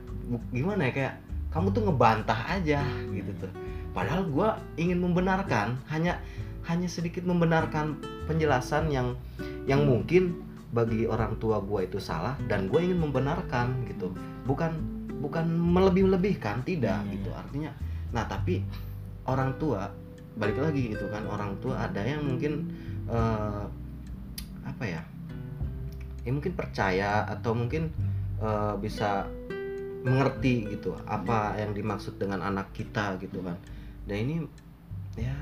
[0.53, 1.15] Gimana ya kayak
[1.49, 3.53] kamu tuh ngebantah aja gitu tuh.
[3.97, 6.21] Padahal gue ingin membenarkan hanya
[6.69, 7.97] hanya sedikit membenarkan
[8.29, 9.17] penjelasan yang
[9.65, 14.13] yang mungkin bagi orang tua gue itu salah dan gue ingin membenarkan gitu.
[14.45, 17.31] Bukan bukan melebih-lebihkan tidak Iya, gitu.
[17.31, 17.39] iya.
[17.43, 17.71] artinya
[18.09, 18.65] nah tapi
[19.29, 19.85] orang tua
[20.39, 22.71] balik lagi gitu kan orang tua ada yang mungkin
[23.11, 23.65] eh,
[24.65, 25.03] apa ya
[26.25, 27.91] ya mungkin percaya atau mungkin
[28.39, 29.27] eh, bisa
[29.99, 33.59] mengerti gitu apa yang dimaksud dengan anak kita gitu kan
[34.05, 34.35] dan ini
[35.15, 35.35] ya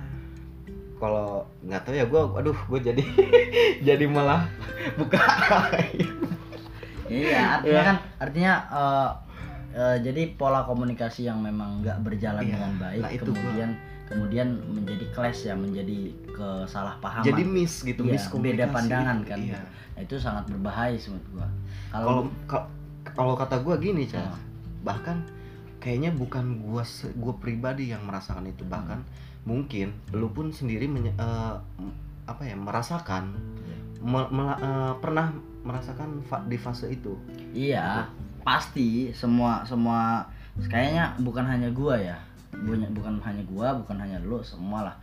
[0.96, 3.04] kalau nggak tahu ya gue aduh gue jadi
[3.92, 4.48] jadi malah
[4.98, 5.20] buka
[7.06, 7.82] iya artinya Iya.
[7.84, 9.10] kan artinya eh,
[9.76, 13.36] eh, jadi pola komunikasi yang memang nggak berjalan Iya, dengan baik nah itu gua.
[13.36, 13.70] kemudian
[14.06, 15.98] kemudian menjadi clash ya menjadi
[16.32, 19.30] kesalahpahaman jadi miss gitu Iya, miss beda pandangan gitu.
[19.30, 19.60] kan Iya.
[19.92, 21.48] Nah, itu sangat berbahaya menurut gua
[21.92, 22.28] kalau
[23.16, 24.38] kalau ka- kalau kata gue gini cah Oh.
[24.84, 25.24] bahkan
[25.76, 29.02] kayaknya bukan gua se- gua pribadi yang merasakan itu bahkan
[29.42, 31.14] mungkin lu pun sendiri menye-
[31.78, 31.94] m-
[32.26, 33.34] apa ya merasakan
[34.02, 35.30] me- mela- eh, pernah
[35.62, 37.14] merasakan fa- di fase itu
[37.50, 38.10] Iya,
[38.42, 40.26] pasti semua semua
[40.66, 42.18] kayaknya bukan hanya gua ya.
[42.56, 44.96] Bukan bukan hanya gua, bukan hanya lu, semua lah.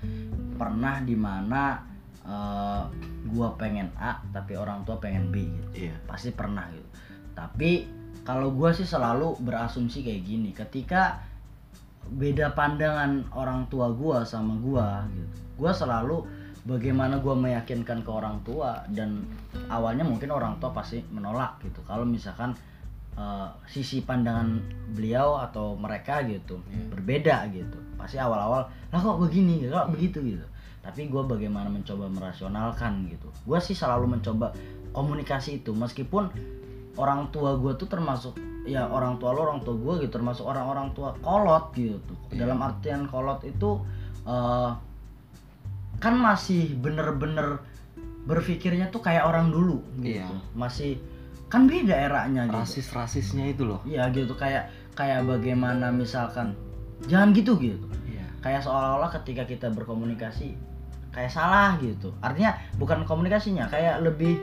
[0.57, 1.79] Pernah di mana
[2.23, 2.83] eh,
[3.27, 5.87] gua pengen A tapi orang tua pengen B gitu.
[5.87, 6.87] iya Pasti pernah gitu.
[7.33, 11.23] Tapi kalau gua sih selalu berasumsi kayak gini, ketika
[12.03, 15.35] beda pandangan orang tua gua sama gua gitu.
[15.59, 16.23] Gua selalu
[16.63, 19.27] bagaimana gua meyakinkan ke orang tua dan
[19.67, 21.83] awalnya mungkin orang tua pasti menolak gitu.
[21.83, 22.55] Kalau misalkan
[23.13, 24.59] eh, sisi pandangan
[24.95, 26.89] beliau atau mereka gitu Iya.
[26.89, 29.63] berbeda gitu pasti awal-awal lah kok begini?
[29.69, 30.19] Kok begitu?
[30.23, 30.47] gitu.
[30.83, 33.31] Tapi gue bagaimana mencoba merasionalkan gitu.
[33.47, 34.51] Gue sih selalu mencoba
[34.91, 36.27] komunikasi itu meskipun
[36.97, 40.93] orang tua gue tuh termasuk ya orang tua lo orang tua gue gitu termasuk orang-orang
[40.93, 42.45] tua kolot gitu Iya.
[42.45, 43.81] dalam artian kolot itu
[44.23, 44.71] eh,
[45.99, 47.59] kan masih bener-bener
[48.23, 50.19] berpikirnya tuh kayak orang dulu gitu.
[50.23, 50.27] Iya.
[50.55, 50.95] masih
[51.51, 52.55] kan beda eranya gitu.
[52.65, 53.83] Rasis rasisnya itu loh.
[53.85, 56.55] Iya gitu kayak kayak bagaimana misalkan
[57.05, 57.83] jangan gitu gitu.
[58.09, 58.25] Iya.
[58.41, 60.55] Kayak seolah-olah ketika kita berkomunikasi
[61.13, 62.09] kayak salah gitu.
[62.25, 64.39] Artinya bukan komunikasinya kayak lebih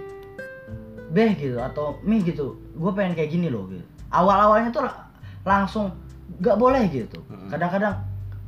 [1.10, 2.54] beh gitu atau mi gitu.
[2.72, 3.82] Gue pengen kayak gini loh gitu.
[4.08, 5.06] Awal-awalnya tuh la-
[5.42, 5.90] langsung
[6.36, 7.18] nggak boleh gitu.
[7.46, 7.94] Kadang-kadang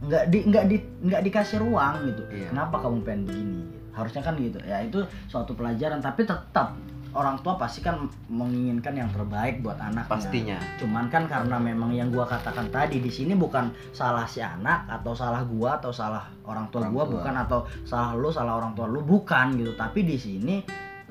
[0.03, 2.23] nggak di nggak di nggak dikasih ruang gitu.
[2.29, 2.51] Iya.
[2.51, 3.59] kenapa kamu pengen begini?
[3.61, 3.79] Gitu.
[3.93, 4.57] harusnya kan gitu.
[4.63, 6.01] Ya itu suatu pelajaran.
[6.01, 6.73] Tapi tetap
[7.13, 10.09] orang tua pasti kan menginginkan yang terbaik buat anaknya.
[10.09, 10.57] Pastinya.
[10.81, 15.13] Cuman kan karena memang yang gua katakan tadi di sini bukan salah si anak atau
[15.13, 17.13] salah gua atau salah orang tua Orang gua tua.
[17.21, 19.77] bukan atau salah lu salah orang tua lu bukan gitu.
[19.77, 20.57] Tapi di sini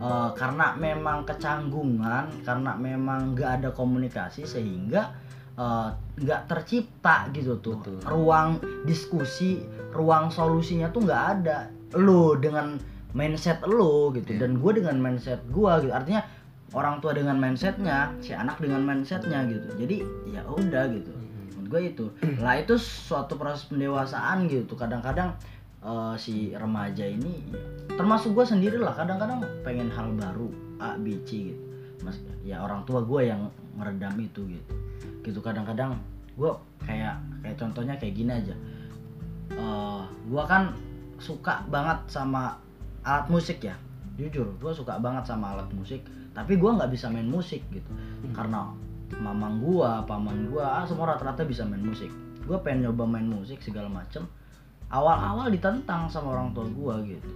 [0.02, 5.14] eh, karena memang kecanggungan karena memang nggak ada komunikasi sehingga
[5.56, 7.78] eh, nggak tercipta gitu tuh.
[7.80, 8.02] Betul.
[8.10, 9.62] ruang diskusi
[9.94, 11.70] ruang solusinya tuh nggak ada.
[11.94, 12.80] Lo dengan
[13.12, 14.48] mindset lo gitu Iya.
[14.48, 15.92] dan gue dengan mindset gue gitu.
[15.92, 16.24] Artinya
[16.72, 19.68] orang tua dengan mindsetnya si anak dengan mindsetnya gitu.
[19.76, 20.00] Jadi
[20.32, 21.12] ya udah gitu.
[21.60, 22.06] Menurut gue itu.
[22.40, 24.80] Lah itu suatu proses pendewasaan gitu.
[24.80, 25.36] Kadang-kadang
[25.82, 27.42] eh, si remaja ini
[27.92, 30.50] termasuk gue sendiri lah kadang-kadang pengen hal baru
[30.82, 31.64] A B C gitu
[32.02, 34.74] mas ya orang tua gue yang meredam itu gitu
[35.22, 35.98] gitu kadang-kadang
[36.34, 36.52] gue
[36.86, 38.56] kayak kayak contohnya kayak gini aja
[39.52, 40.72] Eh gue kan
[41.20, 42.58] suka banget sama
[43.06, 43.76] alat musik ya
[44.18, 47.92] jujur gue suka banget sama alat musik tapi gue nggak bisa main musik gitu
[48.32, 48.72] karena
[49.20, 52.08] mamang gua, paman gua, ah, semua rata-rata bisa main musik.
[52.48, 54.24] Gua pengen nyoba main musik segala macem.
[54.92, 57.32] Awal-awal ditentang sama orang tua gua gitu.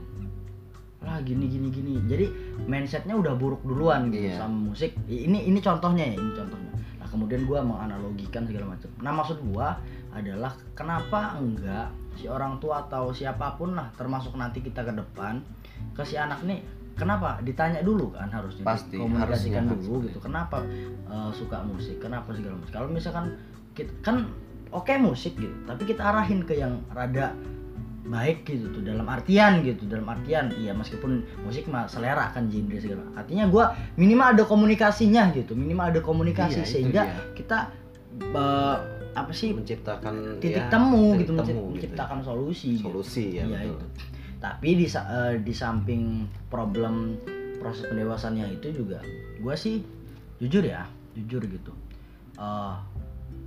[0.99, 2.03] Lah gini gini gini.
[2.05, 2.25] Jadi
[2.67, 4.43] mindsetnya udah buruk duluan gitu Iya.
[4.43, 4.91] sama musik.
[5.07, 6.71] Ini ini contohnya ya, ini contohnya.
[6.99, 8.89] Nah kemudian gua menganalogikan segala macam.
[8.99, 9.79] Nah maksud gua
[10.11, 15.43] adalah kenapa enggak si orang tua atau siapa pun lah termasuk nanti kita ke depan
[15.91, 16.63] ke si anak nih
[16.95, 20.63] kenapa ditanya dulu kan harusnya Pasti, komunikasikan harusnya, dulu gitu kenapa
[21.11, 23.35] uh, suka musik kenapa segala macam kalau misalkan
[23.75, 24.23] kita, kan
[24.71, 27.33] oke musik gitu tapi kita arahin ke yang rada
[28.05, 32.77] baik gitu tuh dalam artian gitu dalam artian iya meskipun musik mah selera kan genre
[32.77, 37.33] segala artinya gua minimal ada komunikasinya gitu minimal ada Iya, komunikasi itu sehingga dia.
[37.33, 37.57] kita
[38.37, 38.77] uh,
[39.15, 41.61] apa sih menciptakan titik ya, temu titik gitu temu gitu.
[41.73, 42.83] menciptakan solusi gitu.
[42.93, 43.87] solusi ya Iya, betul itu.
[44.35, 46.03] Tapi di eh, di samping
[46.53, 47.17] problem
[47.57, 49.01] proses pendewasannya itu juga,
[49.41, 49.81] gue sih
[50.37, 50.85] jujur ya,
[51.17, 51.73] jujur gitu.
[52.37, 52.73] eh,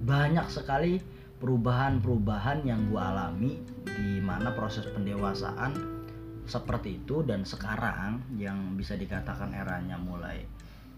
[0.01, 1.03] banyak sekali
[1.39, 3.53] perubahan-perubahan yang gue alami
[3.85, 5.75] di mana proses pendewasaan
[6.45, 10.43] seperti itu dan sekarang yang bisa dikatakan eranya mulai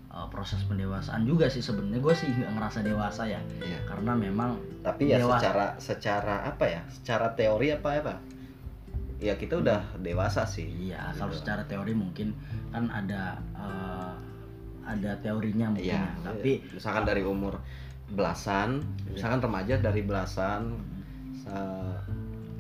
[0.06, 3.82] eh, proses pendewasaan juga sih sebenarnya gue sih nggak ngerasa dewasa ya Iya.
[3.84, 8.14] karena memang tapi ya Dewa- secara secara apa ya secara teori apa apa
[9.18, 11.40] ya kita udah dewasa sih Iya, kalau Gitu.
[11.40, 12.32] secara teori mungkin
[12.70, 14.12] kan ada eh,
[14.82, 16.24] ada teorinya mungkin Iya, ya.
[16.24, 17.58] Tapi misalkan dari umur
[18.10, 19.10] belasan Iya.
[19.16, 20.62] misalkan remaja dari belasan
[21.36, 21.98] sa-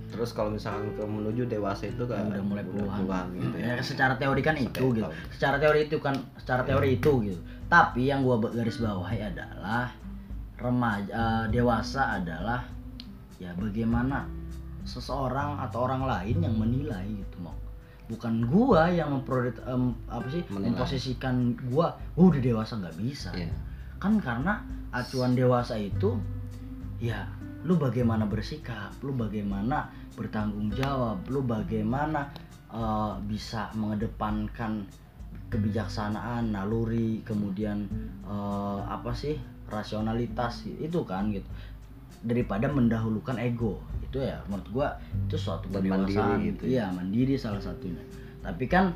[0.08, 3.30] terus kalau misalkan ke menuju dewasa itu kan udah mulai puluhan.
[3.32, 5.06] gitu Ya, ya secara teori kan itu gitu.
[5.06, 5.14] tahun.
[5.30, 7.38] Secara teori itu kan secara teori itu gitu.
[7.66, 9.94] Tapi yang gua garis bawahi adalah
[10.56, 12.66] remaja eh, dewasa adalah
[13.38, 14.26] ya bagaimana
[14.82, 17.54] seseorang atau orang lain yang menilai gitu mau
[18.06, 20.66] bukan gua yang memprodet em, apa sih Menilai.
[20.68, 21.34] memposisikan
[21.64, 23.54] gua oh udah dewasa nggak bisa Iya.
[24.00, 26.16] Kan karena acuan dewasa itu
[26.98, 27.28] ya
[27.68, 32.32] lu bagaimana bersikap lu bagaimana bertanggung jawab lu bagaimana
[32.72, 34.88] eh, bisa mengedepankan
[35.52, 37.84] kebijaksanaan naluri kemudian
[38.24, 39.36] eh, apa sih
[39.70, 41.46] rasionalitas itu kan gitu.
[42.20, 44.88] Daripada mendahulukan ego itu ya menurut gua
[45.28, 46.68] itu suatu pendewasaan gitu ya.
[46.68, 48.02] iya mandiri salah satunya.
[48.42, 48.92] Tapi kan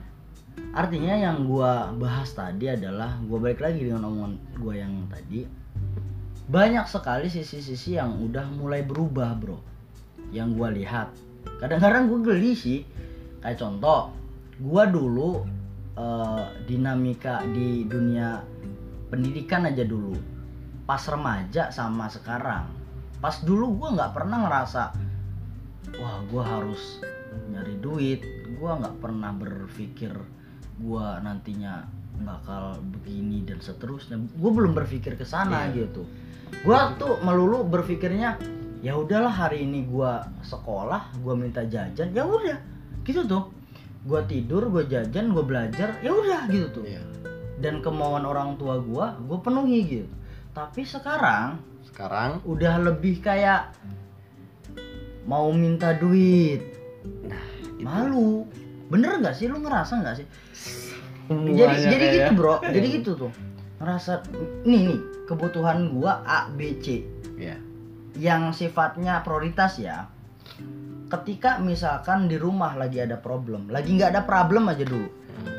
[0.75, 5.47] artinya yang gua bahas tadi adalah gua balik lagi dengan omongan gua yang tadi.
[6.45, 9.59] Banyak sekali sisi-sisi yang udah mulai berubah bro.
[10.35, 11.09] Yang gua lihat.
[11.62, 12.83] Kadang-kadang gua geli sih.
[13.38, 14.11] Kayak contoh
[14.59, 15.47] gua dulu
[15.95, 18.43] eh, dinamika di dunia
[19.14, 20.19] pendidikan aja dulu.
[20.85, 22.67] Pas remaja sama sekarang.
[23.23, 24.83] Pas dulu gua nggak pernah ngerasa
[26.03, 26.99] wah gua harus
[27.55, 28.21] nyari duit.
[28.59, 30.12] Gua nggak pernah berpikir
[30.81, 34.19] gua nantinya bakal begini dan seterusnya.
[34.39, 35.87] Gue belum berpikir ke sana Iya.
[35.87, 36.07] gitu.
[36.63, 38.39] Gua tuh melulu berpikirnya
[38.85, 42.15] ya udahlah hari ini gua sekolah gua minta jajan.
[42.15, 42.59] Ya udah
[43.03, 43.51] gitu tuh.
[44.07, 46.85] Gua tidur gua jajan gua belajar ya udah gitu tuh.
[46.87, 47.03] Iya.
[47.55, 50.11] dan kemauan orang tua gua gua penuhi gitu.
[50.55, 52.43] Tapi sekarang sekarang?
[52.43, 53.71] udah lebih kayak
[55.25, 56.61] mau minta duit.
[57.79, 57.83] Itu.
[57.85, 58.47] malu
[58.95, 59.51] bener nggak sih?
[59.51, 60.27] Lu ngerasa nggak sih?
[61.27, 62.55] Semuanya jadi jadi kayak- gitu bro.
[62.75, 63.33] Jadi gitu tuh.
[63.83, 64.13] Ngerasa
[64.63, 67.03] nih nih kebutuhan gua A B C.
[67.35, 67.59] Iya.
[68.15, 70.07] yang sifatnya prioritas ya
[71.05, 75.11] ketika misalkan di rumah lagi ada problem lagi nggak ada problem aja dulu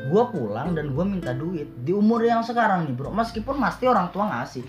[0.08, 1.68] gua pulang dan gua minta duit.
[1.84, 4.64] Di umur yang sekarang nih bro meskipun pasti orang tua ngasih.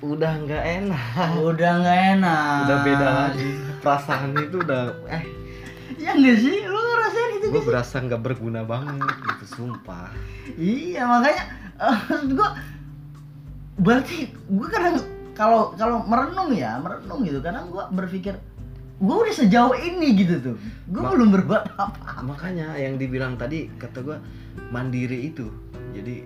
[0.00, 1.28] Udah nggak enak.
[1.44, 2.58] Udah nggak enak.
[2.64, 3.48] Udah beda lagi.
[3.80, 5.24] Perasaan itu udah eh.
[5.96, 6.64] Ya nggak sih?
[6.64, 10.10] Lu ngerasain itu gue berasa nggak berguna banget gitu sumpah.
[10.54, 11.42] Iya makanya
[11.76, 12.48] eh, maksud gua
[13.76, 14.96] berarti gua kadang
[15.32, 17.38] kalau kalau merenung ya merenung gitu.
[17.38, 18.34] Kadang gua berpikir
[18.96, 20.56] gua udah sejauh ini gitu tuh.
[20.88, 24.16] Gua Ma- belum berbuat apa makanya yang dibilang tadi kata gue
[24.68, 25.46] mandiri itu.
[25.92, 26.24] Jadi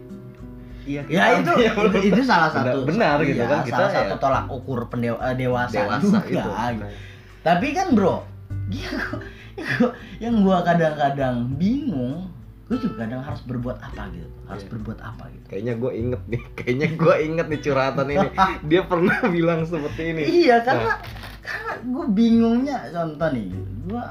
[0.80, 3.90] iya ya itu ya, itu, itu salah benar- satu benar gitu iya, kan, kita salah
[3.90, 6.40] ya- satu tolak ukur pendewa, dewasa, dewasa juga itu.
[6.40, 6.50] gitu.
[7.40, 8.24] tapi kan bro
[8.66, 9.20] gua-
[10.18, 12.28] yang gua kadang-kadang bingung
[12.70, 14.70] gue juga kadang harus berbuat apa gitu harus Iya.
[14.70, 15.46] berbuat apa gitu.
[15.50, 18.28] Kayaknya gue inget nih kayaknya gue inget nih curhatan ini.
[18.70, 20.22] Dia pernah bilang seperti ini.
[20.46, 21.02] Iya karena
[21.42, 23.50] karena gue bingungnya contoh nih
[23.90, 24.04] gue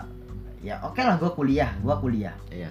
[0.59, 2.35] ya oke lah gue kuliah gue kuliah.
[2.51, 2.67] Iya.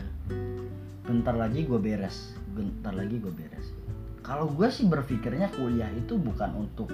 [1.08, 3.72] Bentar lagi gue beres bentar lagi gue beres.
[4.20, 6.92] Kalau gue sih berpikirnya kuliah itu bukan untuk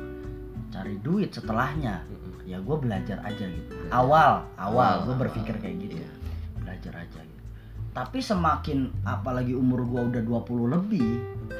[0.74, 2.02] cari duit setelahnya.
[2.44, 3.72] Ya gue belajar aja gitu.
[3.88, 5.20] Awal awal Awal, gue awal.
[5.22, 5.96] berpikir kayak gitu.
[5.96, 6.10] Iya.
[6.56, 7.42] belajar aja gitu.
[7.92, 11.08] Tapi semakin apalagi umur gue udah 20 lebih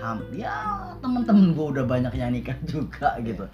[0.01, 0.57] ham ya
[0.99, 3.47] temen-temen gue udah banyak yang nikah juga gitu.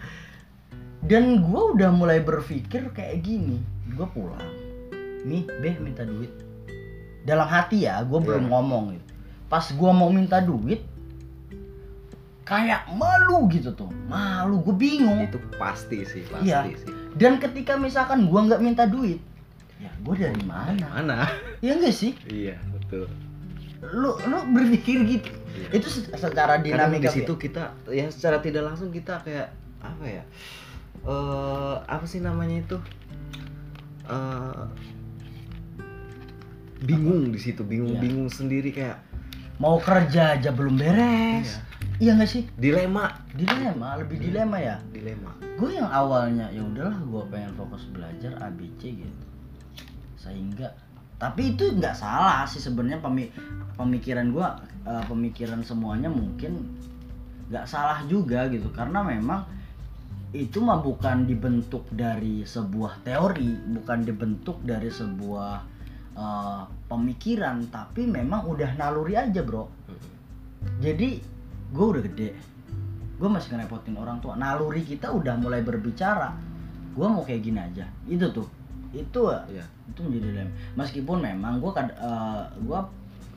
[1.00, 4.40] Dan gue udah mulai berpikir kayak gini gue pulang.
[5.22, 6.32] Nih beh minta duit.
[7.22, 8.50] Dalam hati ya gue belum Iya.
[8.50, 9.06] ngomong gitu.
[9.46, 10.86] Pas gue mau minta duit
[12.50, 13.86] kayak malu gitu tuh.
[14.04, 15.22] Malu gue bingung.
[15.22, 16.66] Itu pasti sih pasti Iya.
[16.66, 16.90] sih.
[17.12, 19.18] Dan ketika misalkan gua nggak minta duit
[19.78, 20.86] ya gua dari mana?
[20.92, 21.18] mana?
[21.58, 22.12] Ya enggak sih?
[22.24, 23.06] Iya betul.
[23.82, 25.30] Lu lu berpikir gitu.
[25.50, 25.66] Iya.
[25.72, 30.22] itu se- secara dinamika di situ kita ya secara tidak langsung kita kayak apa ya
[31.02, 32.78] eh apa sih namanya itu?
[34.06, 34.64] Eh
[36.80, 38.00] bingung di situ bingung Iya.
[38.00, 38.96] bingung sendiri kayak
[39.56, 41.50] mau kerja aja belum beres.
[41.50, 41.68] Iya
[42.16, 42.48] nggak sih?
[42.56, 43.12] Dilema.
[43.36, 44.80] Dilema lebih dilema ya?
[44.88, 45.36] Dilema.
[45.60, 49.24] Gue yang awalnya ya udahlah gue pengen fokus belajar ABC gitu.
[50.16, 50.72] Sehingga
[51.20, 53.28] tapi itu nggak salah sih sebenarnya pemi-
[53.76, 54.48] pemikiran gue
[55.04, 56.64] pemikiran semuanya mungkin
[57.52, 58.72] nggak salah juga gitu.
[58.72, 59.44] Karena memang
[60.32, 65.52] itu mah bukan dibentuk dari sebuah teori bukan dibentuk dari sebuah
[66.16, 69.68] eh, pemikiran tapi memang udah naluri aja bro.
[70.80, 71.39] Jadi
[71.70, 72.30] gue udah gede.
[73.20, 74.34] Gue masih ngerepotin orang tua.
[74.36, 76.34] Naluri kita udah mulai berbicara.
[76.96, 77.86] Gue mau kayak gini aja.
[78.08, 78.48] Itu tuh.
[78.90, 79.64] Itu Iya.
[79.90, 80.52] itu menjadi dilema.
[80.74, 81.70] Meskipun memang gue
[82.66, 82.80] gue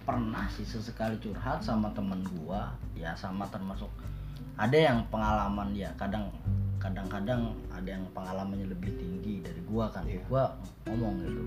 [0.04, 2.62] pernah sih sesekali curhat sama temen gue
[3.00, 3.88] ya sama termasuk
[4.60, 6.30] ada yang pengalaman ya kadang
[6.84, 10.04] kadang-kadang ada yang pengalamannya lebih tinggi dari gua kan.
[10.04, 10.20] Iya.
[10.28, 10.52] gua
[10.84, 11.42] ngomong gitu.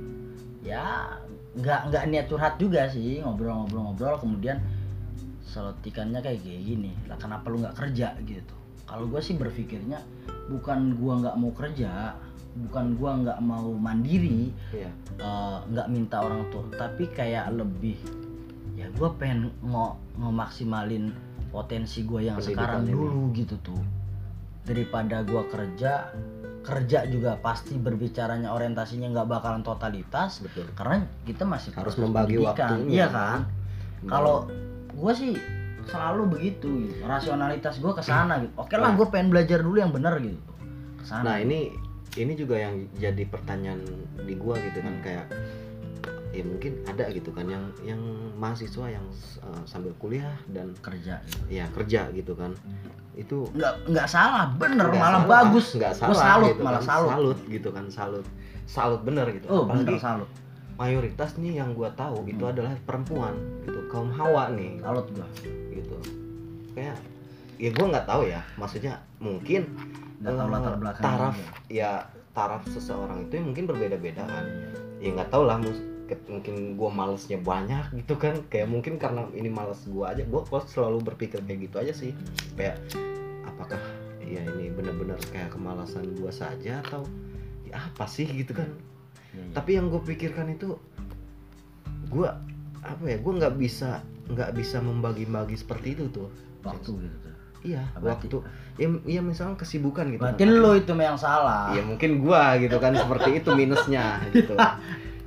[0.64, 1.12] Ya
[1.60, 3.20] nggak nggak niat curhat juga sih.
[3.20, 4.56] Ngobrol-ngobrol-ngobrol kemudian
[5.46, 8.54] selotikannya kayak gini lah kenapa lu nggak kerja gitu
[8.84, 9.98] kalau gue sih berpikirnya
[10.46, 12.14] bukan gua nggak mau kerja
[12.56, 14.90] bukan gua nggak mau mandiri Iya.
[15.16, 17.98] eh, nggak minta orang tua tapi kayak lebih
[18.74, 21.10] ya gue pengen ngo ngemaksimalin
[21.48, 22.92] potensi gue yang Pendidikan sekarang ini.
[22.92, 23.82] dulu gitu tuh
[24.62, 26.10] daripada gua kerja
[26.60, 30.66] kerja juga pasti berbicaranya orientasinya nggak bakalan totalitas Betul.
[30.74, 32.70] karena kita masih Harus membagi pendidikan.
[32.74, 32.90] waktunya.
[32.92, 33.38] iya kan
[34.04, 34.50] kalau
[34.96, 35.32] gue sih
[35.86, 37.04] selalu begitu gitu.
[37.06, 38.52] rasionalitas gue ke sana gitu.
[38.58, 38.96] Oke lah Nah.
[38.98, 40.40] gue pengen belajar dulu yang benar gitu.
[40.98, 41.70] Ke sana Nah ini
[42.16, 43.84] ini juga yang jadi pertanyaan
[44.24, 45.28] di gua gitu kan kayak
[46.32, 48.00] ya mungkin ada gitu kan yang yang
[48.36, 49.04] mahasiswa yang
[49.40, 51.44] uh, sambil kuliah dan kerja gitu.
[51.52, 52.56] ya kerja gitu kan.
[53.12, 55.66] Itu nggak nggak salah bener nggak malah salah, bagus.
[55.76, 56.88] nggak Gua salah salut gitu malah kan.
[56.88, 58.26] salut, salut gitu kan salut.
[58.66, 59.46] Salut bener gitu.
[59.52, 60.28] Oh apalagi bener salut
[60.76, 62.52] mayoritas nih yang gua tahu itu Hmm.
[62.52, 63.34] adalah perempuan
[63.64, 63.80] gitu.
[63.88, 64.76] Kaum hawa nih.
[64.80, 65.26] Salut gua.
[65.72, 65.96] Gitu.
[66.76, 66.96] Kayak
[67.56, 68.40] ya gua nggak tahu ya.
[68.60, 69.64] Maksudnya mungkin
[70.20, 71.36] nggak tahu eh, latar belakang taraf
[71.68, 71.90] ya
[72.36, 74.44] taraf seseorang itu mungkin berbeda-beda kan.
[75.00, 75.56] Ya nggak tahu lah
[76.28, 78.36] mungkin gua malesnya banyak gitu kan.
[78.52, 82.12] Kayak mungkin karena ini males gua aja gua kok selalu berpikir kayak gitu aja sih.
[82.54, 82.78] Kayak
[83.48, 83.80] apakah
[84.20, 87.06] ya ini benar-benar kayak kemalasan gua saja atau
[87.64, 88.66] ya apa sih gitu kan
[89.36, 89.52] Iya, iya.
[89.52, 90.80] tapi yang gue pikirkan itu
[92.08, 92.40] gua
[92.80, 94.00] apa ya gua nggak bisa
[94.32, 96.28] nggak bisa membagi-bagi seperti itu tuh.
[96.64, 97.34] Waktu gitu tuh.
[97.66, 98.38] Iya Berarti- waktu.
[98.80, 100.22] Ya, ya misalnya kesibukan gitu.
[100.24, 100.56] Berarti kan.
[100.56, 101.70] lo itu yang salah.
[101.76, 104.56] Ya mungkin gua gitu kan seperti itu minusnya gitu.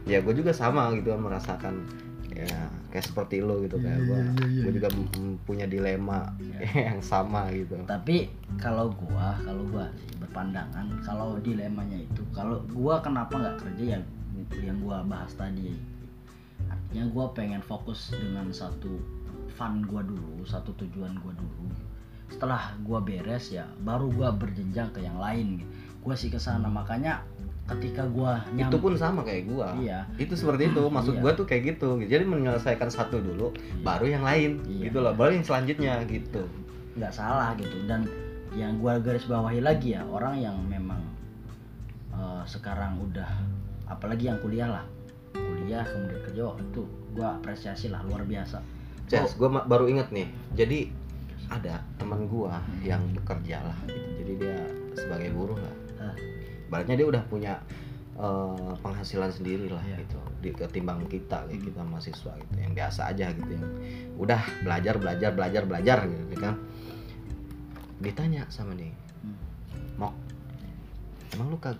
[0.09, 1.85] Ya gue juga sama gitu kan merasakan
[2.45, 4.17] ya kayak seperti lo gitu kayak Iya, gua.
[4.17, 4.77] iya, iya, gua iya.
[4.77, 4.89] juga
[5.43, 6.19] punya dilema
[6.87, 7.75] yang sama gitu.
[7.83, 9.87] Tapi kalau gua kalau sih
[10.21, 13.99] berpandangan kalau dilemanya itu kalau gua kenapa nggak kerja ya
[14.63, 15.75] yang gua bahas tadi.
[16.69, 18.99] Artinya gua pengen fokus dengan satu
[19.53, 21.65] fun gua dulu satu tujuan gua dulu.
[22.29, 25.59] Setelah gua beres ya baru gua berjenjang ke yang lain.
[25.61, 25.71] Gitu.
[25.99, 27.19] gua sih ke sana makanya
[27.69, 31.21] ketika gua nyam itu pun sama kayak gua iya itu seperti itu maksud Iya.
[31.21, 33.85] gua tuh kayak gitu jadi menyelesaikan satu dulu Iya.
[33.85, 34.89] baru yang lain Iya.
[34.89, 36.43] gitu loh baru yang selanjutnya gitu
[36.97, 38.09] nggak salah gitu dan
[38.57, 40.99] yang gua garis bawahi lagi ya orang yang memang
[42.11, 43.29] eh, sekarang udah
[43.85, 44.85] apalagi yang kuliah lah
[45.33, 46.81] kuliah kemudian kerja wah, itu
[47.13, 48.59] gua apresiasi lah luar biasa
[49.09, 50.29] Ces, gue baru inget nih.
[50.53, 50.93] Jadi
[51.49, 54.05] ada teman gua yang bekerja lah gitu.
[54.21, 54.57] Jadi dia
[54.93, 55.75] sebagai buruh lah.
[56.69, 57.57] Baratnya dia udah punya
[58.15, 60.03] eh, penghasilan sendiri lah Iya.
[60.03, 60.19] gitu.
[60.39, 63.67] Di ketimbang kita kayak kita mahasiswa gitu yang biasa aja gitu yang
[64.15, 66.55] udah belajar belajar belajar belajar gitu kan.
[67.99, 69.35] Ditanya sama dia, Hmm.
[69.99, 70.13] Mok,
[71.31, 71.75] emang lu kag,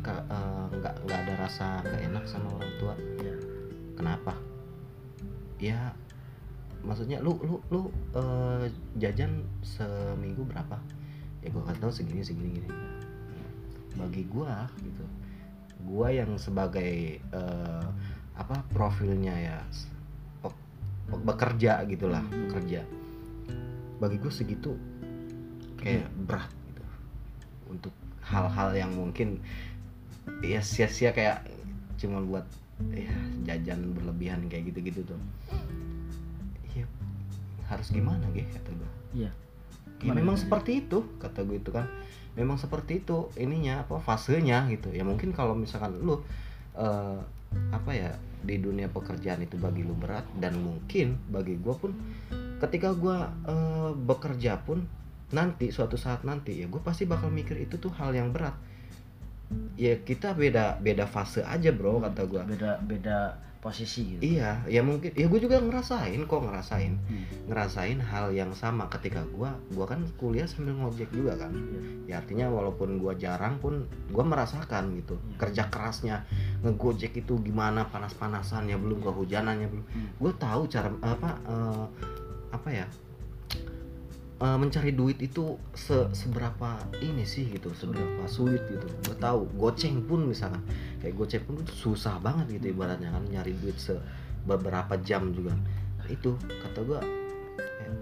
[0.00, 2.94] ka- eh, nggak nggak ada rasa nggak enak sama orang tua?
[3.20, 3.36] Iya.
[3.96, 4.32] Kenapa?
[5.56, 5.92] Ya,
[6.80, 8.64] maksudnya lu lu lu eh,
[8.96, 10.76] jajan seminggu berapa?
[11.40, 12.68] Ya gua nggak tahu segini segini gini.
[13.94, 15.04] Bagi gua gitu,
[15.84, 17.86] gua yang sebagai eh,
[18.34, 19.58] apa profilnya ya
[20.40, 20.56] pe-
[21.06, 22.48] pe- bekerja gitulah Hmm.
[22.48, 22.82] kerja.
[23.98, 24.72] Bagi gua segitu
[25.76, 26.84] kayak berat gitu.
[27.68, 29.40] Untuk hal-hal yang mungkin
[30.40, 31.44] ya sia-sia kayak
[31.96, 32.46] cuma buat
[32.88, 33.12] ya
[33.44, 35.20] jajan berlebihan kayak gitu-gitu tuh.
[36.72, 36.86] Ya
[37.66, 39.30] harus gimana gitu kata gue Iya.
[39.30, 39.32] ya
[40.00, 40.16] Gimana?
[40.16, 41.86] memang seperti itu kata gue itu kan
[42.38, 44.90] memang seperti itu ininya apa fasenya gitu.
[44.94, 46.22] Ya mungkin kalau misalkan lu
[46.78, 47.18] eh,
[47.74, 48.10] apa ya
[48.40, 51.92] di dunia pekerjaan itu bagi lu berat dan mungkin bagi gue pun
[52.62, 53.18] ketika gue
[53.50, 54.86] eh, bekerja pun
[55.30, 58.54] nanti suatu saat nanti ya gue pasti bakal mikir itu tuh hal yang berat.
[59.74, 63.18] Ya kita beda beda fase aja bro kata gue Beda beda
[63.60, 64.24] posisi gitu.
[64.24, 67.24] iya ya mungkin ya gue juga ngerasain kok ngerasain Hmm.
[67.44, 71.80] ngerasain hal yang sama ketika gua gua kan kuliah sambil ngojek juga kan Iya.
[72.08, 75.36] ya artinya walaupun gua jarang pun gua merasakan gitu Iya.
[75.36, 76.16] kerja kerasnya
[76.60, 80.08] ngegojek itu gimana panas-panasannya belum kehujanannya belum Hmm.
[80.16, 81.84] gue tahu cara apa eh,
[82.50, 82.86] apa ya
[84.40, 88.88] eh, mencari duit itu se- seberapa ini sih gitu seberapa sulit gitu.
[89.04, 90.64] Gue tahu goceng pun misalkan
[90.98, 93.94] kayak goceng pun susah banget gitu ibaratnya kan nyari duit se
[94.42, 95.52] beberapa jam juga.
[96.00, 97.00] Nah, itu kata gue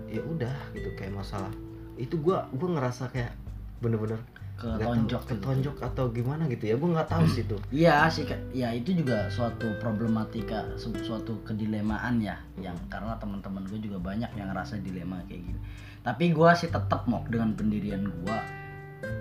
[0.08, 1.50] ya, udah gitu kayak masalah.
[1.98, 3.34] Itu gua gua ngerasa kayak
[3.82, 4.18] bener-bener
[4.58, 5.30] nggak tahu, Ketonjok gitu.
[5.38, 7.56] ketonjok atau gimana gitu ya gua nggak tahu sih itu.
[7.82, 13.78] Iya sih, ya itu juga suatu problematika, su- suatu kedilemaan ya, yang karena teman-teman gue
[13.78, 15.60] juga banyak yang ngerasa dilema kayak gini.
[16.08, 18.38] Tapi gue sih tetap mau dengan pendirian gue,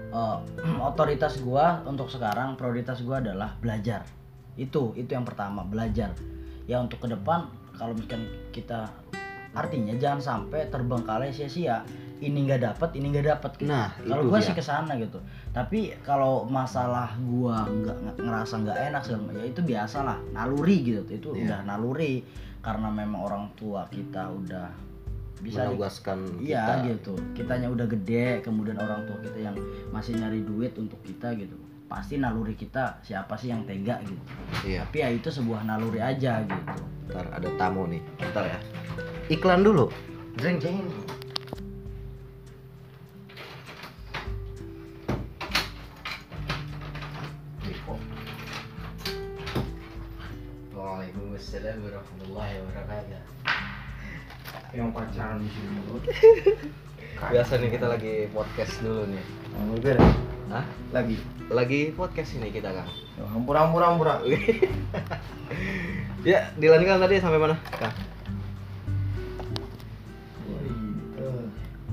[0.07, 0.37] Eh,
[0.87, 4.07] otoritas gue untuk sekarang prioritas gue adalah belajar.
[4.55, 6.15] Itu itu yang pertama belajar.
[6.63, 8.87] Ya untuk ke depan kalau misalkan kita
[9.51, 11.83] artinya jangan sampai terbengkalai sia-sia.
[12.17, 13.51] Ini nggak dapat, ini nggak dapat.
[13.61, 13.69] gitu.
[13.69, 15.21] nah Kalau gue sih ke sana gitu.
[15.53, 21.01] Tapi kalau masalah gua nggak ngerasa nggak enak segala ya itu biasa lah, naluri gitu.
[21.13, 21.45] Itu Iya.
[21.45, 22.25] udah naluri
[22.63, 24.86] karena memang orang tua kita udah
[25.39, 27.13] bisa di- menugaskan Iya kita gitu.
[27.33, 29.55] Kitanya udah gede, kemudian orang tua kita yang
[29.89, 31.55] masih nyari duit untuk kita gitu.
[31.87, 34.19] Pasti naluri kita siapa sih yang tega gitu.
[34.63, 36.83] iya Tapi ya itu sebuah naluri aja gitu.
[37.07, 38.59] ntar ada tamu nih bentar ya
[39.31, 39.87] iklan dulu
[40.35, 40.83] jeng jeng
[50.73, 53.36] Waalaikumsalam warahmatullahi wabarakatuh.
[54.77, 55.97] Yang pacaran di sini dulu
[57.33, 59.25] Biasa nih kita lagi podcast dulu nih.
[59.81, 59.97] gue
[60.53, 60.61] Hah?
[60.93, 61.17] lagi
[61.49, 62.85] Lagi podcast ini kita Kang.
[63.33, 64.15] hampura hampura hampura
[66.21, 67.57] Ya, dilanjutkan tadi sampai mana?
[67.73, 67.95] Kang.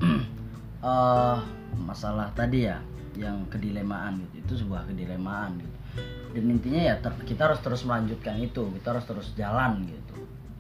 [0.85, 1.39] eh
[1.81, 2.85] masalah tadi ya
[3.17, 5.77] yang kedilemaan gitu itu sebuah kedilemaan gitu
[6.37, 10.19] dan intinya ya ter- kita harus terus melanjutkan itu kita harus terus jalan gitu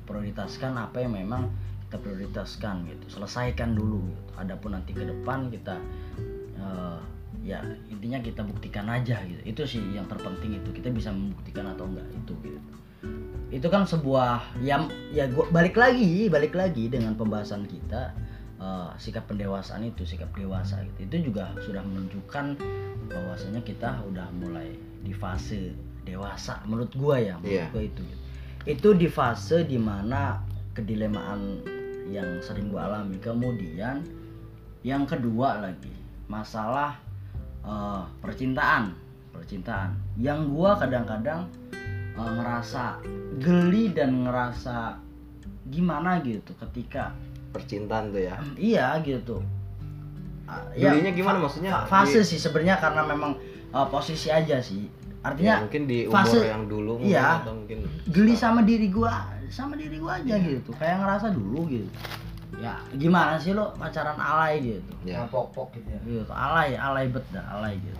[0.08, 1.50] prioritaskan apa yang memang
[1.94, 3.06] kita prioritaskan gitu.
[3.06, 4.22] Selesaikan dulu gitu.
[4.34, 5.78] Adapun nanti ke depan kita
[6.58, 6.98] eh,
[7.46, 9.38] ya intinya kita buktikan aja gitu.
[9.46, 10.74] Itu sih yang terpenting itu.
[10.74, 12.70] Kita bisa membuktikan atau enggak itu gitu.
[13.54, 18.10] Itu kan sebuah yang ya gua balik lagi balik lagi dengan pembahasan kita
[18.58, 20.98] eh, sikap pendewasaan itu sikap dewasa gitu.
[21.06, 22.58] Itu juga sudah menunjukkan
[23.06, 24.74] bahwasanya kita udah mulai
[25.06, 25.70] di fase
[26.02, 27.66] dewasa menurut gua ya menurut Iya.
[27.70, 28.18] gua itu gitu.
[28.64, 30.40] itu di fase di mana
[30.72, 31.60] kedilemaan
[32.06, 34.04] yang sering gua alami kemudian
[34.80, 35.92] yang kedua lagi
[36.26, 36.96] masalah
[37.60, 38.92] eh, percintaan
[39.30, 41.48] percintaan yang gua kadang-kadang
[42.14, 43.00] eh, ngerasa
[43.36, 45.00] geli dan ngerasa
[45.66, 47.12] gimana gitu ketika
[47.50, 48.34] Percintaan tuh ya.
[48.54, 49.38] iya gitu
[50.44, 51.86] Ah, Gelinya gimana maksudnya?
[51.86, 53.32] fa- fase Di- sih sebenarnya karena memang
[53.70, 54.92] uh, posisi aja sih Ya,
[55.24, 57.40] artinya mungkin di umur fase- yang dulu mungkin, iya.
[57.40, 60.70] atau mungkin geli sama diri gua sama diri gua aja gitu.
[60.76, 61.90] Kayak ngerasa dulu gitu.
[62.62, 64.92] Ya gimana sih lo pacaran alay gitu?
[65.02, 65.26] Ya.
[65.26, 66.00] pok pok gitu ya.
[66.06, 67.98] Gitu alay alay bet dah alay gitu.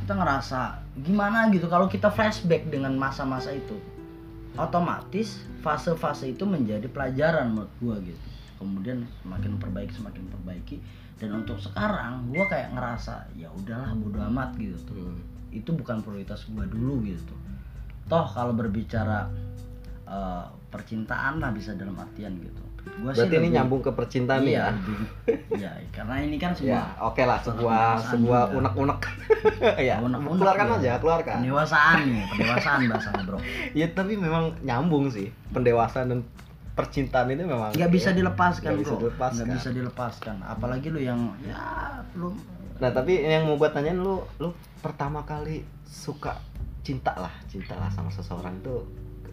[0.00, 3.76] Kita ngerasa gimana gitu kalau kita flashback dengan masa-masa itu?
[4.56, 8.26] Otomatis fase-fase itu menjadi pelajaran menurut gua gitu.
[8.56, 10.80] Kemudian semakin perbaiki semakin perbaiki.
[11.20, 14.80] Dan untuk sekarang gua kayak ngerasa ya udahlah bodo amat gitu.
[14.88, 15.20] Tuh Hmm.
[15.52, 17.36] itu bukan prioritas gua dulu gitu.
[18.08, 19.28] Toh kalau berbicara
[20.06, 22.62] eh, percintaan lah bisa dalam artian gitu
[22.96, 24.66] gua Berarti ini lebih- nyambung ke percintaan iya, ya.
[24.70, 25.10] lebih-
[25.52, 28.98] iya karena ini kan Ya, sebuah oke lah sebuah sebuah unek-unek.
[29.90, 30.76] ya, Unek-unek keluarkan ya.
[30.76, 31.34] aja, keluarkan.
[31.36, 33.38] pendewasaan nih pendewasaan bahasanya bro
[33.72, 36.20] Ya tapi memang nyambung sih pendewasaan dan
[36.72, 39.34] percintaan itu memang nggak bisa ya, dilepaskan nggak bisa bro dilepaskan.
[39.40, 41.58] nggak bisa dilepaskan apalagi lu yang ya
[42.12, 42.34] belum
[42.76, 46.36] Nah tapi yang mau buat tanyain lu, lu pertama kali suka
[46.82, 48.84] cinta lah, cinta lah sama seseorang itu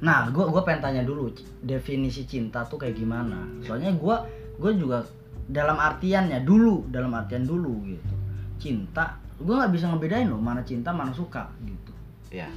[0.04, 1.32] nah gua gua pengen tanya dulu
[1.64, 3.47] definisi cinta tuh kayak gimana?
[3.64, 4.28] Soalnya gua
[4.60, 5.08] gua juga
[5.47, 8.14] dalam artiannya dulu dalam artian dulu gitu.
[8.60, 11.93] Cinta gua nggak bisa ngebedain loh mana cinta mana suka gitu.
[12.36, 12.51] Ya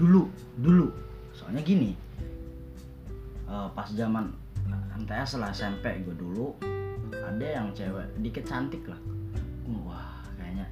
[0.00, 0.88] dulu dulu.
[1.36, 1.92] Soalnya gini
[3.44, 4.32] eh, pas zaman
[4.96, 6.56] MTS lah SMP gue dulu
[7.12, 8.98] ada yang cewek dikit cantik lah.
[9.84, 10.66] Wah kayaknya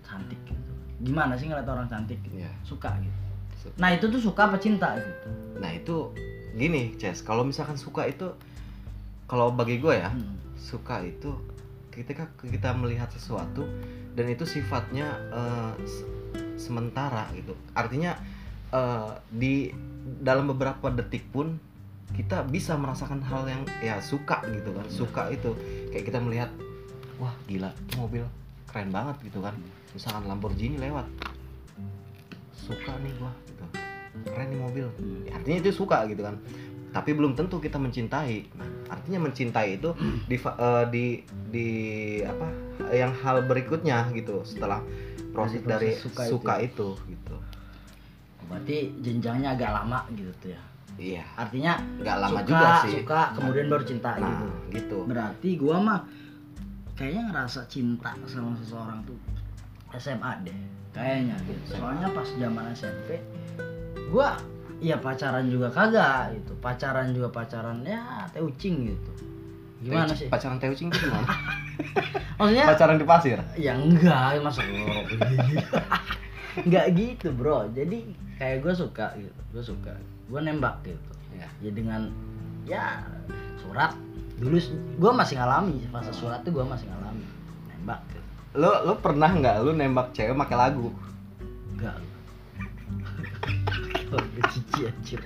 [0.00, 0.72] cantik gitu.
[1.04, 2.40] Gimana sih ngeliat orang cantik gitu?
[2.40, 2.50] Iya.
[2.64, 3.27] suka gitu.
[3.76, 5.28] Nah itu tuh suka apa cinta gitu
[5.58, 6.14] Nah itu
[6.54, 7.18] gini, Ces.
[7.20, 8.30] Kalau misalkan suka itu,
[9.26, 10.38] kalau bagi gue ya, Hmm.
[10.54, 11.34] suka itu
[11.90, 13.66] ketika kita melihat sesuatu
[14.14, 15.18] dan itu sifatnya
[15.82, 16.06] se-
[16.56, 17.58] sementara gitu.
[17.74, 18.14] Artinya
[18.68, 19.72] eh, di
[20.20, 21.56] dalam beberapa detik pun
[22.12, 24.86] kita bisa merasakan hal yang ya suka gitu kan.
[24.88, 25.56] Suka itu
[25.88, 26.50] kayak kita melihat,
[27.16, 28.22] wah gila, mobil
[28.66, 29.56] keren banget gitu kan.
[29.90, 31.08] Misalkan Lamborghini lewat,
[32.58, 33.64] suka nih gua gitu.
[34.26, 34.86] Keren nih mobil.
[34.98, 35.22] Hmm.
[35.24, 36.36] Ya, artinya itu suka gitu kan.
[36.90, 38.48] Tapi belum tentu kita mencintai.
[38.58, 39.94] Nah, artinya mencintai itu
[40.26, 41.04] di eh, di
[41.52, 41.68] di
[42.24, 42.48] apa
[42.90, 44.42] yang hal berikutnya gitu.
[44.42, 44.82] Setelah
[45.30, 47.14] proses Dari dari proses suka suka, itu itu.
[47.14, 47.36] gitu.
[48.48, 50.62] Berarti jenjangnya agak lama gitu tuh ya?
[50.98, 51.24] Iya.
[51.38, 52.92] Artinya nggak lama suka, juga sih.
[52.98, 54.46] suka kemudian baru cinta nah gitu.
[54.74, 54.98] gitu.
[55.06, 56.00] Berarti gua mah
[56.98, 59.14] kayaknya ngerasa cinta sama seseorang tuh
[59.94, 61.78] SMA deh kayaknya gitu.
[61.78, 63.20] Soalnya pas zaman SMP
[64.08, 64.40] gua
[64.78, 66.52] ya pacaran juga kagak gitu.
[66.62, 69.12] Pacaran juga pacaran ya teh ucing gitu.
[69.78, 70.26] Gimana sih?
[70.26, 71.28] pacaran teh ucing itu gimana?
[72.38, 73.38] Maksudnya pacaran di pasir?
[73.58, 75.06] Ya enggak masa ngorok
[76.66, 77.66] enggak gitu bro.
[77.70, 79.92] Jadi kayak gue suka gitu gue suka.
[80.30, 81.12] Gue nembak gitu.
[81.34, 82.10] Ya ya dengan
[82.66, 83.02] ya
[83.62, 83.94] surat.
[84.38, 84.54] Dulu
[84.98, 87.26] gue masih ngalami fase surat tuh gue masih ngalami.
[87.74, 88.17] Nembak gitu.
[88.56, 90.88] Lo lo pernah nggak lu nembak cewek pakai lagu?
[91.76, 91.96] Enggak
[94.48, 95.20] cici anjir.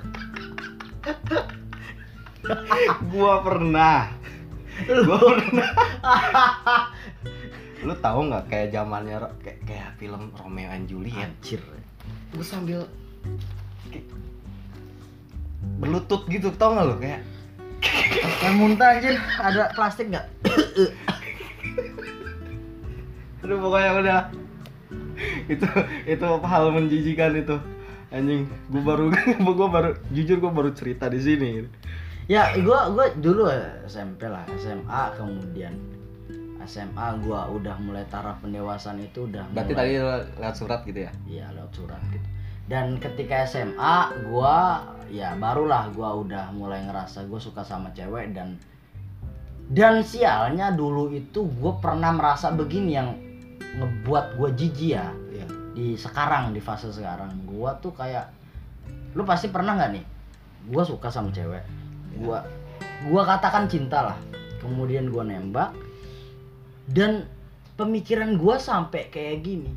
[3.10, 4.10] Gua pernah.
[4.86, 5.70] Gua pernah.
[7.86, 11.30] lu tahu nggak kayak zamannya kayak, kayak film Romeo and Juliet?
[11.30, 11.62] Anjir.
[12.30, 12.86] Gue sambil
[13.90, 14.06] kayak
[15.82, 16.94] berlutut gitu tau gak lo?
[17.02, 17.26] Kayak
[18.42, 19.18] yang muntah anjir.
[19.18, 20.26] Ada plastik nggak
[23.42, 24.20] aduh pokoknya udah.
[25.50, 25.66] Itu
[26.06, 27.56] itu hal menjijikan itu.
[28.12, 29.10] Anjing gue baru
[29.58, 31.66] gue baru jujur gue baru cerita di sini.
[32.30, 33.50] Ya gue gua dulu
[33.84, 35.74] SMP lah SMA kemudian.
[36.62, 41.12] SMA gua udah mulai taraf pendewasaan itu udah berarti mulai- tadi lewat surat gitu ya?
[41.26, 42.28] Iya lewat surat gitu.
[42.70, 48.62] Dan ketika SMA gua ya barulah gua udah mulai ngerasa gua suka sama cewek dan
[49.72, 53.16] dan sialnya dulu itu gue pernah merasa begini yang
[53.76, 55.06] ngebuat gue jijik ya.
[55.32, 55.46] Iya.
[55.72, 57.32] di sekarang di fase sekarang.
[57.48, 58.28] Gua tuh kayak
[59.16, 60.04] lu pasti pernah nggak nih?
[60.68, 61.64] Gua suka sama cewek.
[62.20, 62.44] Gua
[63.08, 64.18] gua katakan cinta lah.
[64.60, 65.72] Kemudian gua nembak.
[66.84, 67.24] Dan
[67.80, 69.72] pemikiran gua sampai kayak gini.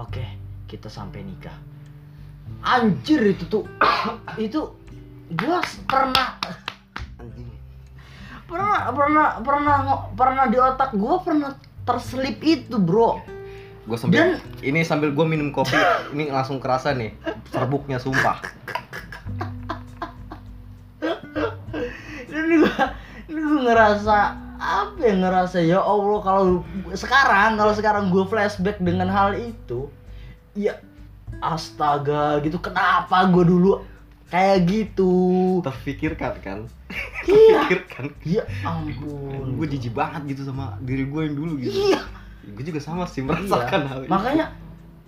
[0.00, 0.24] Oke
[0.66, 1.54] kita sampai nikah.
[2.64, 3.64] Anjir itu tuh
[4.48, 4.60] itu
[5.36, 6.40] gua s- pernah
[8.46, 9.76] pernah pernah pernah
[10.14, 11.50] pernah di otak gua pernah
[11.86, 13.22] terselip itu bro.
[13.86, 15.78] Gue sambil Dan- ini sambil gue minum kopi
[16.10, 17.14] ini langsung kerasa nih
[17.54, 18.42] serbuknya sumpah.
[22.26, 22.74] Ini gua
[23.30, 24.18] ini gua ngerasa
[24.56, 25.56] apa ya ngerasa?
[25.62, 26.44] Ya Allah kalau
[26.92, 29.86] sekarang kalau sekarang gue flashback dengan hal itu
[30.58, 30.82] ya
[31.38, 32.58] astaga gitu.
[32.58, 33.86] Kenapa gue dulu
[34.30, 35.12] kayak gitu.
[35.62, 36.58] Terfikirkan kan?
[37.26, 37.66] Iya.
[37.66, 38.04] Terfikirkan.
[38.26, 39.58] Ya ampun.
[39.58, 41.74] Gue jijik banget gitu sama diri gue yang dulu gitu.
[41.94, 42.00] Iya.
[42.54, 43.34] Gue juga sama sih Iya.
[43.34, 44.10] merasakan hal itu.
[44.10, 44.46] Makanya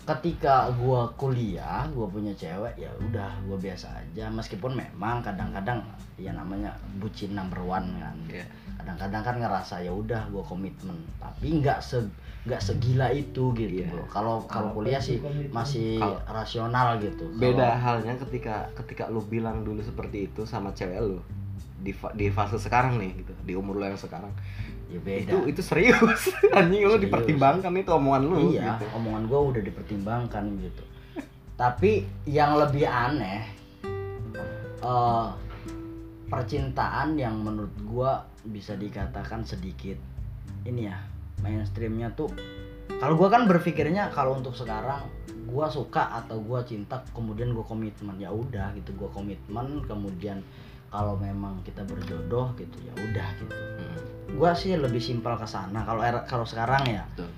[0.08, 4.32] ketika gua kuliah gua punya cewek ya udah gua biasa aja.
[4.32, 5.84] Meskipun memang kadang-kadang
[6.16, 8.16] ya namanya bucin number one kan.
[8.28, 8.46] Iya.
[8.78, 10.96] kadang-kadang kan ngerasa ya udah gua komitmen.
[11.20, 12.00] Tapi nggak se
[12.41, 13.89] nggak segila itu gitu Iya.
[13.89, 14.05] bro.
[14.07, 15.18] Kalau kalau kuliah sih
[15.51, 17.26] masih Kalau- rasional gitu.
[17.34, 21.18] Beda halnya ketika ketika lu bilang dulu seperti itu sama cewek lu
[21.78, 24.30] di fa- di fase sekarang nih gitu di umur lu yang sekarang.
[24.89, 25.28] Ya beda.
[25.28, 26.30] Itu itu serius.
[26.57, 28.86] Anjing lu dipertimbangkan itu omongan lu iya gitu.
[28.95, 30.82] omongan gue udah dipertimbangkan gitu.
[31.55, 31.93] Tapi
[32.24, 33.45] yang lebih aneh
[34.78, 35.26] eh
[36.26, 38.12] percintaan yang menurut gue
[38.47, 39.97] bisa dikatakan sedikit.
[40.62, 40.97] Ini ya
[41.41, 42.30] mainstreamnya tuh
[42.99, 45.07] kalau gue kan berpikirnya kalau untuk sekarang
[45.49, 50.45] gue suka atau gue cinta kemudian gue komitmen ya udah gitu gue komitmen kemudian
[50.89, 53.53] kalau memang kita berjodoh gitu ya udah gitu.
[53.53, 54.01] Hmm,
[54.41, 57.05] gue sih lebih simpel ke sana kalau era- kalau sekarang ya.
[57.12, 57.28] Betul.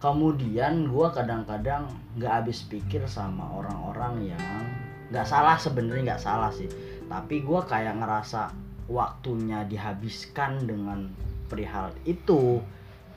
[0.00, 1.84] kemudian gua kadang-kadang
[2.16, 4.64] nggak habis pikir sama orang-orang yang
[5.12, 6.64] nggak salah sebenarnya nggak salah sih.
[7.04, 8.48] Tapi gua kayak ngerasa
[8.88, 11.12] waktunya dihabiskan dengan
[11.52, 12.64] perihal itu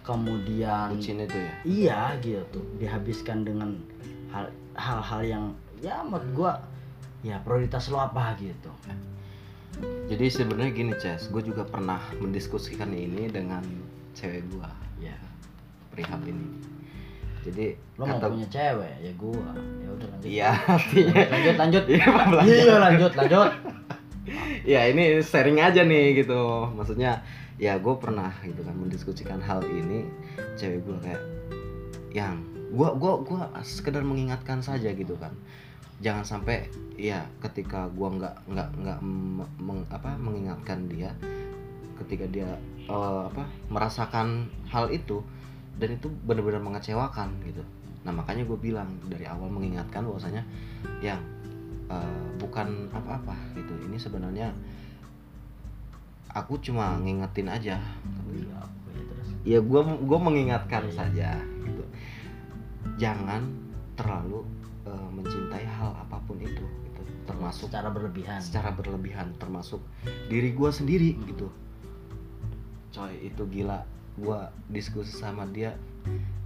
[0.03, 1.53] kemudian bucin itu ya?
[1.63, 2.59] iya gitu.
[2.77, 3.79] Dihabiskan dengan
[4.29, 5.45] hal hal-hal yang
[5.79, 6.53] ya menurut gua
[7.23, 8.69] ya prioritas lo apa gitu.
[10.11, 13.63] Jadi sebenarnya gini Ces gue juga pernah mendiskusikan ini dengan
[14.13, 14.69] cewek gua.
[15.01, 15.17] Ya
[15.89, 16.45] perihal ini.
[17.43, 17.65] Jadi
[17.97, 18.93] lo mau kata punya cewek?
[19.01, 19.49] Ya gua.
[19.57, 20.27] Ya udah lanjut.
[20.29, 20.51] Iya
[21.31, 21.83] lanjut lanjut.
[21.89, 23.51] Iya, Pak, iya lanjut lanjut
[24.63, 26.71] ya ini sharing aja nih gitu.
[26.73, 27.23] Maksudnya
[27.61, 30.07] ya gue pernah gitu kan mendiskusikan hal ini.
[30.57, 31.23] Cewek gue kayak
[32.13, 32.41] yang
[32.73, 35.31] gue gua gua sekedar mengingatkan saja gitu kan.
[36.01, 41.13] Jangan sampai ya ketika gua nggak nggak nggak me- meng- apa mengingatkan dia
[42.01, 42.49] ketika dia
[42.89, 45.21] eh, apa merasakan hal itu
[45.77, 47.61] dan itu benar-benar mengecewakan gitu.
[48.03, 50.43] Nah makanya gue bilang dari awal mengingatkan bahwasanya
[50.99, 51.21] yang
[51.89, 53.73] eh, bukan apa-apa gitu.
[53.87, 54.51] Ini sebenarnya
[56.33, 57.77] aku cuma ngingetin aja.
[58.33, 58.59] Ya,
[59.43, 60.95] ya gue gua mengingatkan Iya.
[60.95, 61.29] saja
[61.65, 61.83] gitu.
[62.99, 63.47] Jangan
[63.95, 64.43] terlalu
[64.83, 67.01] eh, mencintai hal apa pun itu gitu.
[67.23, 68.39] termasuk secara berlebihan.
[68.43, 69.79] secara berlebihan termasuk
[70.27, 71.47] diri gue sendiri gitu.
[72.91, 73.87] Coy itu gila.
[74.19, 74.37] Gue
[74.69, 75.73] diskusi sama dia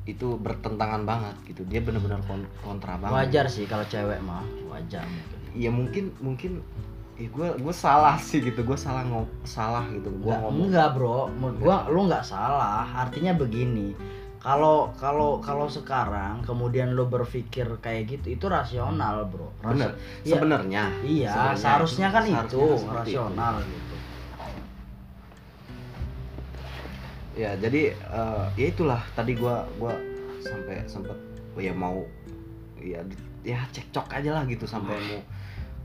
[0.07, 1.67] itu bertentangan banget gitu.
[1.67, 3.27] Dia benar-benar kon- kontra banget.
[3.27, 4.41] Wajar sih kalau cewek mah
[4.71, 6.51] wajar mungkin ya mungkin mungkin
[7.19, 8.63] ya gue gue salah sih gitu.
[8.63, 10.07] Gue salah ngom salah gitu.
[10.23, 10.71] Gue ngomong.
[10.71, 11.27] enggak bro.
[11.59, 12.87] Gua lu nggak salah.
[12.87, 13.91] Artinya begini
[14.37, 19.51] kalau kalau kalau sekarang kemudian lu berpikir kayak gitu itu rasional bro.
[19.59, 19.91] Ras- bener.
[20.23, 20.31] Iya.
[20.31, 20.83] sebenarnya.
[21.03, 21.59] Iya sebenarnya.
[21.59, 23.86] seharusnya kan seharusnya itu kan rasional gitu
[27.37, 29.01] ya jadi eh, ya itulah.
[29.13, 29.93] Tadi gua gua
[30.41, 31.17] sampai sempet
[31.53, 32.01] oh ya mau
[32.81, 33.05] ya
[33.45, 35.21] ya cekcok aja lah gitu sampai mau.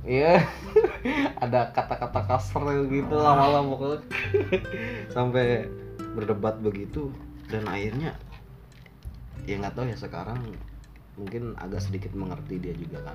[0.02, 0.42] Iya,
[1.46, 3.98] ada kata-kata kasar gitu lama-lama pokoknya.
[5.14, 5.70] Sampai
[6.18, 7.14] berdebat begitu
[7.46, 8.18] dan akhirnya
[9.46, 10.42] ya nggak tahu ya sekarang
[11.14, 13.14] mungkin agak sedikit mengerti dia juga kan.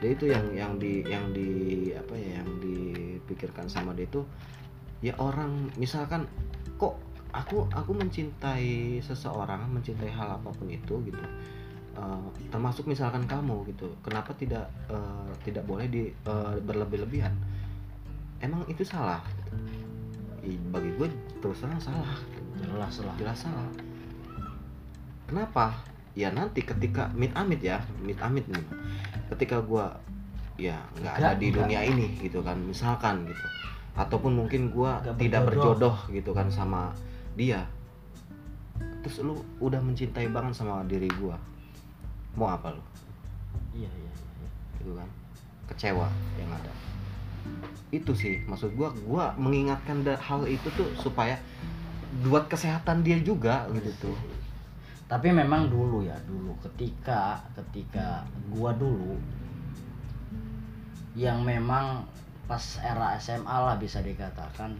[0.00, 1.48] Dia itu yang yang di yang di
[1.92, 4.24] apa ya yang dipikirkan sama dia itu
[5.04, 6.24] ya orang misalkan
[6.80, 6.96] kok
[7.34, 11.18] aku aku mencintai seseorang mencintai hal apa pun itu gitu
[11.94, 17.30] Eh, termasuk misalkan kamu gitu kenapa tidak eh, tidak boleh di eh, berlebih-lebihan
[18.42, 19.22] emang itu salah
[20.42, 20.58] gitu.
[20.74, 21.06] Bagi gue
[21.38, 22.66] terus terang salah gitu.
[22.66, 23.70] jelas lah jelas salah
[25.30, 25.86] kenapa
[26.18, 28.66] ya nanti ketika mit amit ya mit amit nih
[29.30, 29.94] ketika gua
[30.58, 31.62] ya nggak ada di enggak.
[31.62, 33.46] dunia ini gitu kan misalkan gitu
[33.94, 35.94] ataupun mungkin Enggak tidak berjodoh.
[35.94, 36.90] berjodoh gitu kan sama
[37.34, 37.66] dia.
[39.04, 41.36] Terus lu udah mencintai banget sama diri gua.
[42.34, 42.82] Mau apa lu?
[43.74, 44.48] Iya iya iya.
[44.80, 45.08] gitu kan?
[45.70, 46.08] Kecewa
[46.40, 46.72] yang ada.
[47.92, 48.90] Itu sih maksud gua.
[49.04, 51.36] Gua mengingatkan hal itu tuh supaya
[52.24, 54.18] buat kesehatan dia juga gitu tuh.
[55.04, 59.20] Tapi memang dulu ya dulu ketika ketika gua dulu
[61.14, 62.02] yang memang
[62.44, 64.74] pas era SMA lah bisa dikatakan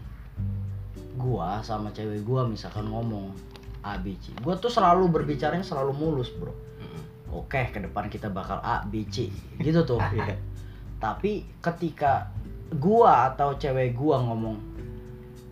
[1.15, 3.31] gua sama cewek gua misalkan ngomong
[3.81, 6.51] ABC gua tuh selalu berbicaranya selalu mulus bro.
[7.29, 9.27] Oke ke depan kita bakal A B C.
[9.57, 9.99] Gitu tuh.
[10.15, 10.35] Iya.
[10.95, 12.31] tapi ketika
[12.75, 14.57] gua atau cewek gua ngomong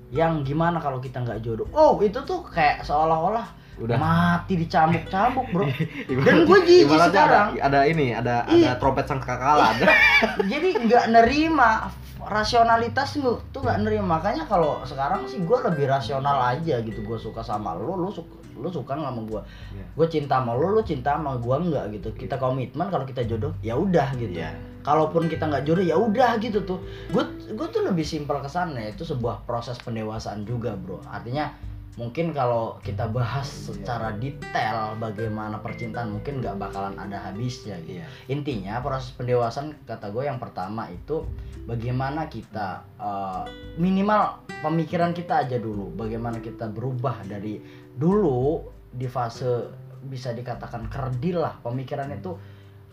[0.10, 1.66] yang gimana kalau kita nggak jodoh?
[1.74, 3.44] Oh itu tuh kayak seolah-olah
[3.76, 3.98] udah.
[3.98, 5.66] mati dicambuk-cambuk bro.
[6.26, 7.58] Dan gua jijik sekarang.
[7.58, 8.78] ada, ada ini ada Iya.
[8.78, 9.74] ada trompet sang kakala
[10.52, 11.90] jadi nggak nerima
[12.28, 14.18] rasionalitas lu tuh nggak nerima.
[14.20, 17.00] Makanya kalau sekarang sih gue lebih rasional aja gitu.
[17.02, 19.42] Gue suka sama lu lu suka lu suka nggak sama gue
[19.74, 19.86] Iya.
[19.98, 22.10] gue cinta sama lu lu cinta sama gue nggak gitu?
[22.14, 24.38] Kita komitmen kalau kita jodoh ya udah gitu.
[24.40, 24.54] Iya.
[24.84, 26.76] kalaupun kita nggak jodoh ya udah gitu tuh.
[27.08, 27.24] Gue
[27.56, 31.00] gue tuh lebih simpel ke sana itu sebuah proses pendewasaan juga bro.
[31.08, 31.56] Artinya
[31.94, 38.02] mungkin kalau kita bahas secara detail bagaimana percintaan mungkin nggak bakalan ada habisnya gitu.
[38.02, 38.08] Iya.
[38.34, 41.22] intinya proses pendewasaan kata gue yang pertama itu
[41.70, 43.44] bagaimana kita eh,
[43.78, 45.94] minimal pemikiran kita aja dulu.
[45.94, 47.62] Bagaimana kita berubah dari
[47.94, 49.70] dulu di fase
[50.04, 52.36] bisa dikatakan kerdil lah pemikiran itu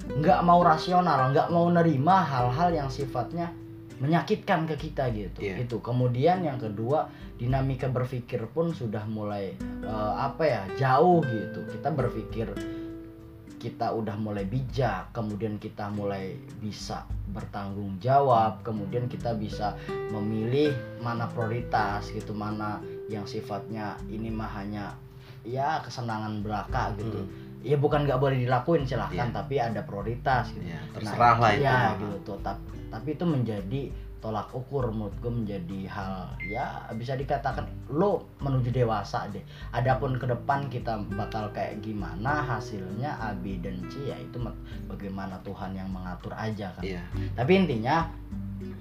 [0.01, 3.53] nggak mau rasional nggak mau nerima hal-hal yang sifatnya
[4.01, 5.45] menyakitkan ke kita gitu.
[5.45, 5.61] Iya.
[5.61, 5.77] itu.
[5.85, 7.09] Kemudian yang kedua
[7.41, 12.53] dinamika berpikir pun sudah mulai eh, apa ya jauh gitu kita berpikir
[13.61, 16.33] kita udah mulai bijak, kemudian kita mulai
[16.65, 19.77] bisa bertanggung jawab, kemudian kita bisa
[20.09, 20.73] memilih
[21.05, 22.81] mana prioritas gitu, mana
[23.13, 24.97] yang sifatnya ini mah hanya
[25.45, 27.21] ya kesenangan belaka gitu.
[27.21, 27.61] Hmm.
[27.61, 29.37] Ya bukan nggak boleh dilakuin silahkan, Iya.
[29.37, 30.65] tapi ada prioritas gitu.
[30.65, 31.69] Ya, terserah lah itu.
[31.69, 32.39] Ya gitu tuh.
[32.41, 33.83] Tapi, tapi itu menjadi
[34.21, 39.41] tolak ukur menurut gue menjadi hal ya bisa dikatakan lo menuju dewasa deh.
[39.73, 44.37] Adapun ke depan kita bakal kayak gimana hasilnya A B dan C ya itu
[44.85, 46.85] bagaimana Tuhan yang mengatur aja kan.
[46.85, 47.01] Iya.
[47.33, 48.05] Tapi intinya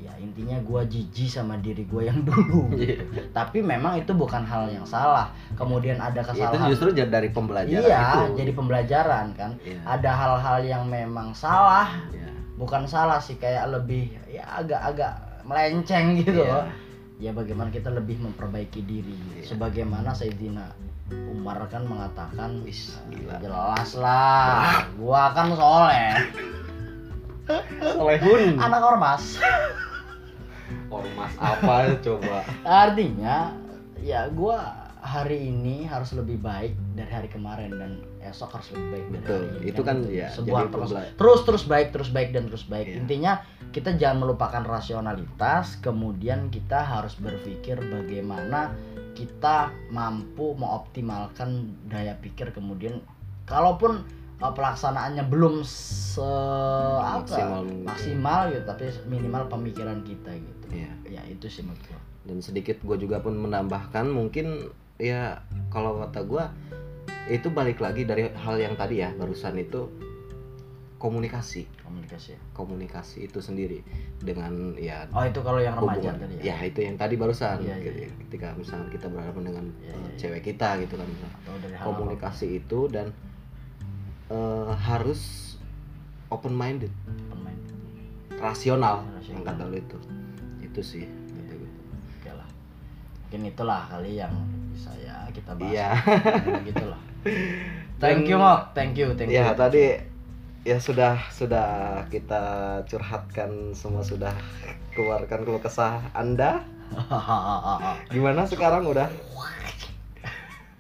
[0.04, 2.68] ya intinya gua jijik sama diri gue yang dulu.
[2.76, 3.00] Iya.
[3.32, 5.32] Tapi memang itu bukan hal yang salah.
[5.56, 6.68] Kemudian ada Itu kesalahan.
[6.68, 8.44] justru jadi dari pembelajaran iya, itu.
[8.44, 9.56] jadi pembelajaran kan.
[9.64, 9.80] Iya.
[9.88, 12.28] Ada hal-hal yang memang salah Iya.
[12.60, 16.70] bukan salah sih kayak lebih ya agak-agak melenceng gitu loh.
[17.18, 19.18] Ya bagaimana kita lebih memperbaiki diri.
[19.36, 19.52] Iya.
[19.52, 20.72] Sebagaimana Sayyidina
[21.28, 26.14] Umar kan mengatakan Wis, "Eh, gila." jelas lah, gua kan soleh,
[27.98, 28.62] Solehun.
[28.62, 29.42] anak ormas.
[30.88, 32.46] Ormas apa coba?
[32.86, 33.58] Artinya
[34.00, 37.92] ya gua hari ini harus lebih baik dari hari kemarin dan
[38.22, 39.70] esok harus lebih baik dari Betul, hari ini.
[39.72, 42.86] itu kan ya, sebuah terus, terus terus baik terus baik dan terus baik.
[42.86, 42.96] Iya.
[43.02, 43.34] Intinya
[43.70, 48.74] kita jangan melupakan rasionalitas, kemudian kita harus berpikir bagaimana
[49.14, 53.04] kita mampu mengoptimalkan daya pikir kemudian
[53.44, 54.02] kalaupun
[54.40, 56.24] uh, pelaksanaannya belum se
[57.04, 60.66] apa, Maksimal gitu tapi minimal pemikiran kita gitu.
[60.72, 60.92] Iya.
[61.10, 64.70] Ya itu sih menurut dan sedikit gue juga pun menambahkan mungkin
[65.02, 65.42] ya
[65.74, 66.44] kalau kata gue
[67.34, 69.90] itu balik lagi dari hal yang tadi ya barusan itu
[71.00, 72.40] komunikasi komunikasi ya.
[72.52, 73.80] komunikasi itu sendiri
[74.20, 77.72] dengan ya Oh itu kalau yang remaja hubungan tadi ya itu yang tadi barusan Iya,
[77.72, 78.00] iya, gitu.
[78.02, 78.10] iya.
[78.22, 80.18] ketika misalnya kita berhadapan dengan Iya, iya, iya.
[80.18, 81.08] cewek kita gitu kan
[81.82, 83.16] komunikasi itu dan
[84.28, 85.56] eh, harus
[86.28, 86.92] open minded
[87.26, 87.58] pemain.
[88.38, 89.34] rasional Rasional.
[89.34, 89.98] yang kata lu itu
[90.62, 91.72] itu sih kata gue.
[92.14, 92.50] Oke lah.
[93.24, 94.36] Mungkin itulah kali yang
[94.70, 95.72] bisa ya kita bahas.
[95.72, 95.90] iya
[96.62, 97.00] gitu lah.
[98.00, 99.36] Thank you Mok, thank you, thank you.
[99.36, 99.92] ya tadi
[100.62, 102.42] ya sudah sudah kita
[102.86, 104.36] curhatkan semua sudah
[104.92, 106.62] keluarkan keluh kesah anda
[108.14, 109.08] gimana sekarang udah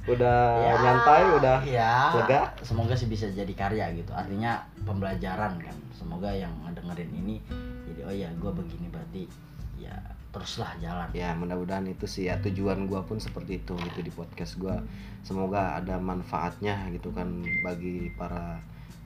[0.09, 1.93] udah Ya, nyantai udah ya.
[2.17, 2.49] lega?
[2.65, 4.09] Semoga sih bisa jadi karya gitu.
[4.09, 5.77] Artinya pembelajaran kan.
[5.93, 7.37] Semoga yang ngedengerin ini
[7.85, 9.29] jadi oh ya gue begini berarti
[9.77, 9.93] ya
[10.29, 11.09] teruslah jalan.
[11.11, 14.77] ya mudah-mudahan itu sih ya tujuan gua pun seperti itu gitu di podcast gua
[15.25, 18.61] semoga ada manfaatnya gitu kan bagi para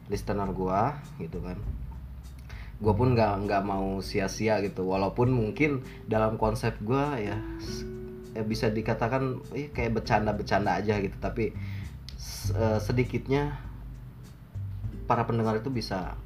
[0.08, 1.60] listener gua gitu kan
[2.84, 7.40] gua pun nggak nggak mau sia-sia gitu walaupun mungkin dalam konsep gua ya,
[8.36, 11.56] ya bisa dikatakan eh, kayak bercanda-bercanda aja gitu tapi
[12.56, 13.56] eh, sedikitnya
[15.08, 16.20] para pendengar itu bisa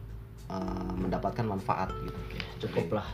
[0.49, 3.07] eh, mendapatkan manfaat gitu Cukup lah.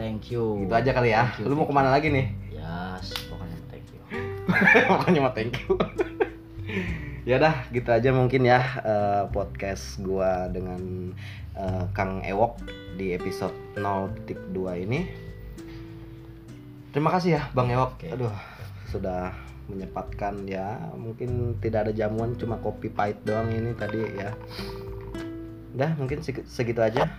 [0.00, 0.64] Thank you.
[0.64, 1.28] Gitu aja kali ya.
[1.28, 2.32] Thank you, Lu mau ke mana lagi nih?
[2.48, 2.56] you.
[2.56, 4.00] Yes, pokoknya thank you.
[4.88, 5.76] Pokoknya mah thank you.
[7.28, 11.12] ya dah, gitu aja mungkin ya eh, podcast gua dengan
[11.52, 12.64] eh, Kang Ewok
[12.96, 14.48] di episode 0.2
[14.88, 15.04] ini.
[16.88, 18.00] Terima kasih ya Bang Ewok.
[18.00, 18.08] Oke.
[18.16, 18.32] Aduh,
[18.88, 19.36] sudah
[19.68, 24.32] menyempatkan ya mungkin tidak ada jamuan cuma kopi pahit doang ini tadi ya.
[25.76, 27.12] Udah mungkin segi- segitu aja.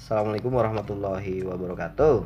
[0.00, 2.24] Assalamualaikum warahmatullahi wabarakatuh.